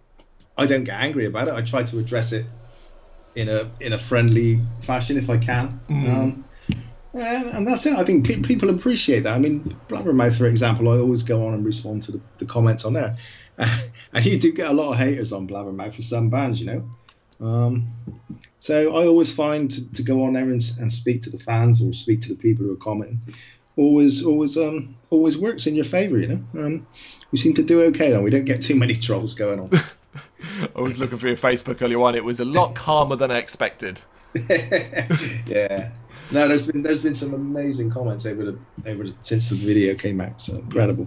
I 0.57 0.67
don't 0.67 0.85
get 0.85 1.01
angry 1.01 1.27
about 1.27 1.49
it. 1.49 1.55
I 1.55 1.63
try 1.63 1.83
to 1.85 1.99
address 1.99 2.33
it 2.33 2.47
in 3.35 3.49
a 3.49 3.71
in 3.81 3.93
a 3.93 3.99
friendly 3.99 4.61
fashion 4.81 5.17
if 5.17 5.31
I 5.31 5.39
can. 5.39 5.81
Mm. 5.89 6.09
Um, 6.09 6.45
and, 7.15 7.47
and, 7.49 7.67
that's 7.67 7.87
it. 7.87 7.95
I 7.95 8.05
think 8.05 8.27
people 8.27 8.71
appreciate 8.71 9.21
that. 9.21 9.35
I 9.35 9.39
mean, 9.39 9.77
Blabbermouth, 9.89 10.37
for 10.37 10.47
example, 10.47 10.89
I 10.89 10.99
always 10.99 11.23
go 11.23 11.47
on 11.47 11.55
and 11.55 11.65
respond 11.65 12.03
to 12.05 12.13
the, 12.13 12.21
the 12.39 12.47
comments 12.47 12.85
on 12.85 12.93
there, 12.93 13.17
and 13.59 14.25
you 14.25 14.39
do 14.39 14.53
get 14.53 14.71
a 14.71 14.73
lot 14.73 14.93
of 14.93 14.99
haters 14.99 15.33
on 15.33 15.49
Blabbermouth 15.49 15.95
for 15.95 16.03
some 16.03 16.29
bands, 16.29 16.61
you 16.61 16.67
know. 16.67 16.91
Um, 17.41 17.89
so 18.59 18.97
I 18.97 19.07
always 19.07 19.33
find 19.33 19.71
to, 19.71 19.93
to, 19.93 20.03
go 20.03 20.25
on 20.25 20.33
there 20.33 20.43
and, 20.43 20.63
and, 20.81 20.93
speak 20.93 21.23
to 21.23 21.31
the 21.31 21.39
fans 21.39 21.81
or 21.81 21.93
speak 21.93 22.21
to 22.23 22.31
the 22.31 22.35
people 22.35 22.67
who 22.67 22.73
are 22.73 22.77
commenting. 22.77 23.21
always 23.77 24.25
always 24.25 24.57
um 24.57 24.97
always 25.11 25.39
works 25.39 25.69
in 25.69 25.77
your 25.77 25.85
favour. 25.85 26.19
You 26.19 26.29
know, 26.29 26.67
um, 26.67 26.87
we 27.31 27.39
seem 27.39 27.55
to 27.55 27.63
do 27.63 27.83
okay 27.83 28.13
and 28.13 28.25
we 28.25 28.31
don't 28.31 28.45
get 28.45 28.61
too 28.61 28.75
many 28.75 28.97
trolls 28.97 29.35
going 29.35 29.61
on. 29.61 29.71
I 30.75 30.81
was 30.81 30.99
looking 30.99 31.19
for 31.19 31.29
your 31.29 31.37
Facebook 31.37 31.81
earlier 31.81 32.01
on. 32.03 32.15
It 32.15 32.25
was 32.25 32.41
a 32.41 32.45
lot 32.45 32.75
calmer 32.75 33.17
than 33.17 33.31
I 33.31 33.39
expected. 33.39 34.01
yeah. 35.47 35.91
No, 36.31 36.47
there's 36.47 36.67
been 36.67 36.83
there's 36.83 37.03
been 37.03 37.15
some 37.15 37.35
amazing 37.35 37.91
comments 37.91 38.27
over 38.27 38.45
the 38.45 38.59
over 38.87 39.05
the, 39.05 39.15
since 39.21 39.49
the 39.49 39.57
video 39.57 39.95
came 39.95 40.21
out. 40.21 40.41
So 40.41 40.57
incredible. 40.57 41.07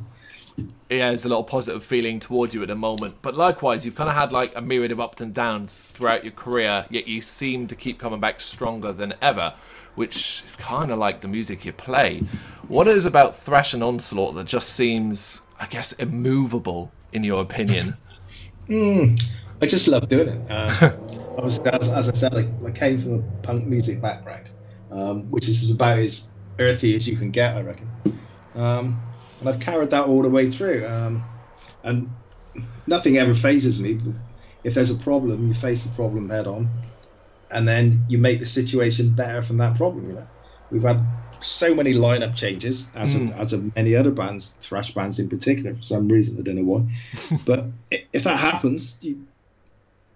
Yeah, 0.89 1.09
there's 1.09 1.25
a 1.25 1.29
lot 1.29 1.39
of 1.39 1.47
positive 1.47 1.83
feeling 1.83 2.19
towards 2.19 2.53
you 2.53 2.61
at 2.61 2.67
the 2.67 2.75
moment. 2.75 3.15
But 3.21 3.35
likewise, 3.35 3.85
you've 3.85 3.95
kind 3.95 4.09
of 4.09 4.15
had 4.15 4.31
like 4.31 4.55
a 4.55 4.61
myriad 4.61 4.91
of 4.91 4.99
ups 4.99 5.21
and 5.21 5.33
downs 5.33 5.89
throughout 5.91 6.23
your 6.23 6.33
career, 6.33 6.85
yet 6.89 7.07
you 7.07 7.21
seem 7.21 7.67
to 7.67 7.75
keep 7.75 7.99
coming 7.99 8.19
back 8.19 8.41
stronger 8.41 8.91
than 8.91 9.13
ever, 9.21 9.53
which 9.95 10.43
is 10.45 10.55
kind 10.57 10.91
of 10.91 10.99
like 10.99 11.21
the 11.21 11.27
music 11.27 11.63
you 11.63 11.71
play. 11.71 12.21
What 12.67 12.87
is 12.87 13.05
about 13.05 13.35
Thrash 13.35 13.73
and 13.73 13.83
Onslaught 13.83 14.35
that 14.35 14.47
just 14.47 14.71
seems, 14.71 15.41
I 15.59 15.67
guess, 15.67 15.93
immovable 15.93 16.91
in 17.13 17.23
your 17.23 17.41
opinion? 17.41 17.95
Mm, 18.67 19.21
I 19.61 19.65
just 19.65 19.87
love 19.87 20.07
doing 20.07 20.29
it. 20.29 20.51
Uh, 20.51 20.91
I 21.37 21.41
was, 21.41 21.59
as, 21.59 21.89
as, 21.89 22.09
I 22.09 22.13
said, 22.13 22.35
I, 22.35 22.67
I, 22.67 22.71
came 22.71 22.99
from 22.99 23.13
a 23.15 23.21
punk 23.41 23.65
music 23.65 24.01
background, 24.01 24.49
um, 24.91 25.31
which 25.31 25.47
is 25.47 25.71
about 25.71 25.99
as 25.99 26.27
earthy 26.59 26.95
as 26.95 27.07
you 27.07 27.17
can 27.17 27.31
get, 27.31 27.55
I 27.55 27.61
reckon. 27.61 27.89
Um, 28.55 29.01
and 29.39 29.49
I've 29.49 29.59
carried 29.59 29.89
that 29.91 30.05
all 30.05 30.21
the 30.21 30.29
way 30.29 30.51
through. 30.51 30.85
Um, 30.87 31.23
and 31.83 32.09
nothing 32.87 33.17
ever 33.17 33.33
phases 33.33 33.79
me. 33.79 33.99
If 34.63 34.75
there's 34.75 34.91
a 34.91 34.95
problem, 34.95 35.47
you 35.47 35.53
face 35.53 35.83
the 35.83 35.89
problem 35.95 36.29
head 36.29 36.47
on, 36.47 36.69
and 37.49 37.67
then 37.67 38.05
you 38.07 38.17
make 38.17 38.39
the 38.39 38.45
situation 38.45 39.13
better 39.13 39.41
from 39.41 39.57
that 39.57 39.75
problem. 39.75 40.05
You 40.05 40.13
know, 40.13 40.27
we've 40.69 40.83
had 40.83 41.03
so 41.39 41.73
many 41.73 41.93
lineup 41.93 42.35
changes, 42.35 42.87
as 42.95 43.15
mm. 43.15 43.29
of, 43.29 43.39
as 43.39 43.53
of 43.53 43.75
many 43.75 43.95
other 43.95 44.11
bands, 44.11 44.49
thrash 44.61 44.93
bands 44.93 45.17
in 45.17 45.29
particular, 45.29 45.75
for 45.75 45.81
some 45.81 46.07
reason 46.07 46.37
I 46.37 46.43
don't 46.43 46.55
know 46.55 46.63
why. 46.63 47.37
but 47.45 47.65
if 48.13 48.23
that 48.23 48.37
happens, 48.37 48.97
you 49.01 49.25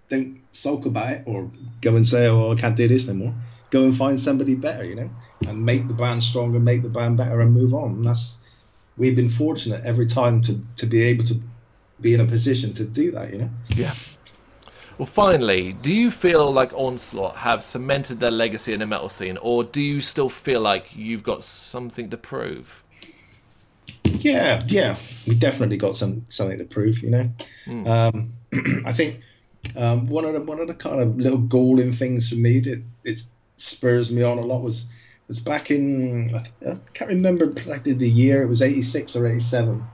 don't 0.08 0.40
sulk 0.52 0.86
about 0.86 1.12
it 1.12 1.22
or 1.26 1.50
go 1.80 1.96
and 1.96 2.06
say, 2.06 2.28
"Oh, 2.28 2.52
I 2.52 2.54
can't 2.54 2.76
do 2.76 2.86
this 2.86 3.08
anymore." 3.08 3.34
Go 3.76 3.84
and 3.84 3.94
find 3.94 4.18
somebody 4.18 4.54
better, 4.54 4.84
you 4.84 4.94
know, 4.94 5.10
and 5.46 5.62
make 5.62 5.86
the 5.86 5.92
band 5.92 6.22
stronger, 6.22 6.58
make 6.58 6.80
the 6.80 6.88
band 6.88 7.18
better, 7.18 7.42
and 7.42 7.52
move 7.52 7.74
on. 7.74 7.90
And 7.96 8.06
that's 8.06 8.38
we've 8.96 9.14
been 9.14 9.28
fortunate 9.28 9.84
every 9.84 10.06
time 10.06 10.40
to 10.44 10.58
to 10.76 10.86
be 10.86 11.02
able 11.02 11.24
to 11.24 11.38
be 12.00 12.14
in 12.14 12.20
a 12.20 12.24
position 12.24 12.72
to 12.72 12.84
do 12.84 13.10
that. 13.10 13.30
You 13.30 13.38
know. 13.40 13.50
Yeah. 13.68 13.92
Well, 14.96 15.04
finally, 15.04 15.74
do 15.74 15.92
you 15.92 16.10
feel 16.10 16.50
like 16.50 16.72
Onslaught 16.72 17.36
have 17.36 17.62
cemented 17.62 18.18
their 18.18 18.30
legacy 18.30 18.72
in 18.72 18.80
the 18.80 18.86
metal 18.86 19.10
scene, 19.10 19.36
or 19.42 19.62
do 19.62 19.82
you 19.82 20.00
still 20.00 20.30
feel 20.30 20.62
like 20.62 20.96
you've 20.96 21.22
got 21.22 21.44
something 21.44 22.08
to 22.08 22.16
prove? 22.16 22.82
Yeah, 24.04 24.64
yeah, 24.68 24.96
we 25.26 25.34
definitely 25.34 25.76
got 25.76 25.96
some 25.96 26.24
something 26.30 26.56
to 26.56 26.64
prove. 26.64 27.02
You 27.02 27.10
know, 27.10 27.30
mm. 27.66 27.86
um, 27.86 28.32
I 28.86 28.94
think 28.94 29.20
um, 29.76 30.06
one 30.06 30.24
of 30.24 30.32
the 30.32 30.40
one 30.40 30.60
of 30.60 30.66
the 30.66 30.74
kind 30.74 31.02
of 31.02 31.18
little 31.18 31.44
galling 31.56 31.92
things 31.92 32.30
for 32.30 32.36
me 32.36 32.60
that 32.60 32.82
it 33.04 33.18
spurs 33.56 34.10
me 34.10 34.22
on 34.22 34.38
a 34.38 34.42
lot 34.42 34.62
was 34.62 34.86
was 35.28 35.40
back 35.40 35.70
in 35.70 36.34
I, 36.34 36.70
I 36.70 36.78
can't 36.94 37.10
remember 37.10 37.44
exactly 37.44 37.92
the 37.92 38.08
year. 38.08 38.42
It 38.42 38.48
was 38.48 38.62
eighty 38.62 38.82
six 38.82 39.16
or 39.16 39.26
eighty 39.26 39.40
seven, 39.40 39.84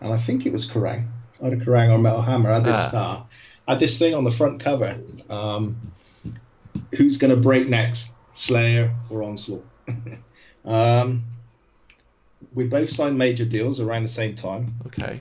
and 0.00 0.12
I 0.12 0.18
think 0.18 0.46
it 0.46 0.52
was 0.52 0.68
Kerrang, 0.68 1.08
either 1.42 1.56
Kerrang 1.56 1.90
or 1.90 1.98
Metal 1.98 2.22
Hammer. 2.22 2.50
I 2.50 2.54
Had 2.54 2.64
this 2.64 2.90
ah. 2.94 3.20
uh, 3.20 3.24
had 3.72 3.78
this 3.78 3.98
thing 3.98 4.14
on 4.14 4.24
the 4.24 4.30
front 4.30 4.60
cover. 4.60 4.98
Um, 5.30 5.92
who's 6.96 7.16
going 7.16 7.30
to 7.30 7.36
break 7.36 7.68
next, 7.68 8.14
Slayer 8.32 8.94
or 9.10 9.22
Onslaught? 9.22 9.64
um, 10.64 11.24
we 12.54 12.64
both 12.64 12.90
signed 12.90 13.16
major 13.16 13.44
deals 13.44 13.80
around 13.80 14.02
the 14.02 14.08
same 14.08 14.36
time. 14.36 14.74
Okay. 14.86 15.20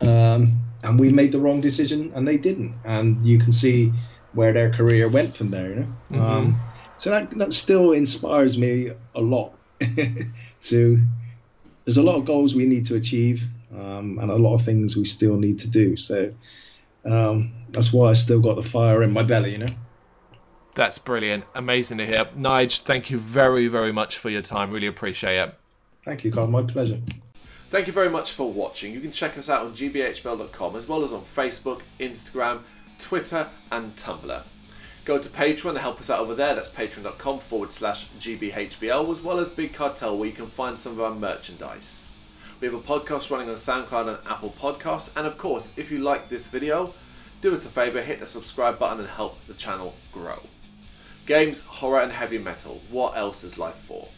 Um, 0.00 0.60
and 0.82 0.98
we 0.98 1.10
made 1.10 1.32
the 1.32 1.38
wrong 1.38 1.60
decision, 1.60 2.12
and 2.14 2.26
they 2.26 2.36
didn't. 2.36 2.76
And 2.84 3.24
you 3.26 3.38
can 3.38 3.52
see 3.52 3.92
where 4.32 4.52
their 4.52 4.70
career 4.70 5.08
went 5.08 5.36
from 5.36 5.50
there. 5.50 5.70
You 5.70 5.76
know? 5.76 5.86
Mm-hmm. 6.12 6.58
So 7.04 7.10
that 7.10 7.36
that 7.36 7.52
still 7.52 7.92
inspires 7.92 8.56
me 8.56 8.90
a 9.14 9.20
lot. 9.20 9.52
to 10.62 11.02
there's 11.84 11.98
a 11.98 12.02
lot 12.02 12.16
of 12.16 12.24
goals 12.24 12.54
we 12.54 12.64
need 12.64 12.86
to 12.86 12.94
achieve, 12.94 13.46
um, 13.78 14.18
and 14.18 14.30
a 14.30 14.36
lot 14.36 14.54
of 14.54 14.64
things 14.64 14.96
we 14.96 15.04
still 15.04 15.36
need 15.36 15.58
to 15.58 15.68
do. 15.68 15.98
So 15.98 16.32
um, 17.04 17.52
that's 17.68 17.92
why 17.92 18.08
I 18.08 18.14
still 18.14 18.40
got 18.40 18.56
the 18.56 18.62
fire 18.62 19.02
in 19.02 19.12
my 19.12 19.22
belly. 19.22 19.52
You 19.52 19.58
know. 19.58 19.74
That's 20.74 20.96
brilliant. 20.96 21.44
Amazing 21.54 21.98
to 21.98 22.06
hear. 22.06 22.24
Nige, 22.38 22.80
thank 22.80 23.10
you 23.10 23.18
very, 23.18 23.68
very 23.68 23.92
much 23.92 24.16
for 24.16 24.30
your 24.30 24.40
time. 24.40 24.70
Really 24.70 24.86
appreciate 24.86 25.36
it. 25.36 25.54
Thank 26.06 26.24
you, 26.24 26.32
Carl. 26.32 26.46
My 26.46 26.62
pleasure. 26.62 27.02
Thank 27.68 27.86
you 27.86 27.92
very 27.92 28.08
much 28.08 28.32
for 28.32 28.50
watching. 28.50 28.94
You 28.94 29.00
can 29.00 29.12
check 29.12 29.36
us 29.36 29.50
out 29.50 29.66
on 29.66 29.74
gbhbl.com 29.74 30.74
as 30.74 30.88
well 30.88 31.04
as 31.04 31.12
on 31.12 31.20
Facebook, 31.20 31.82
Instagram, 32.00 32.60
Twitter, 32.98 33.50
and 33.70 33.94
Tumblr. 33.94 34.42
Go 35.04 35.18
to 35.18 35.28
Patreon 35.28 35.74
to 35.74 35.80
help 35.80 36.00
us 36.00 36.08
out 36.08 36.20
over 36.20 36.34
there. 36.34 36.54
That's 36.54 36.70
patreon.com 36.70 37.40
forward 37.40 37.72
slash 37.72 38.08
gbhbl, 38.18 39.10
as 39.10 39.20
well 39.20 39.38
as 39.38 39.50
Big 39.50 39.74
Cartel, 39.74 40.16
where 40.16 40.28
you 40.28 40.34
can 40.34 40.46
find 40.46 40.78
some 40.78 40.92
of 40.92 41.00
our 41.00 41.14
merchandise. 41.14 42.10
We 42.58 42.66
have 42.68 42.74
a 42.74 42.80
podcast 42.80 43.30
running 43.30 43.50
on 43.50 43.56
SoundCloud 43.56 44.08
and 44.08 44.26
Apple 44.26 44.54
Podcasts. 44.58 45.14
And 45.14 45.26
of 45.26 45.36
course, 45.36 45.76
if 45.76 45.90
you 45.90 45.98
like 45.98 46.30
this 46.30 46.48
video, 46.48 46.94
do 47.42 47.52
us 47.52 47.66
a 47.66 47.68
favour, 47.68 48.00
hit 48.00 48.20
the 48.20 48.26
subscribe 48.26 48.78
button 48.78 49.00
and 49.00 49.08
help 49.08 49.44
the 49.46 49.52
channel 49.52 49.94
grow. 50.10 50.40
Games, 51.26 51.64
horror, 51.64 52.00
and 52.00 52.12
heavy 52.12 52.38
metal. 52.38 52.80
What 52.90 53.14
else 53.14 53.44
is 53.44 53.58
life 53.58 53.74
for? 53.74 54.08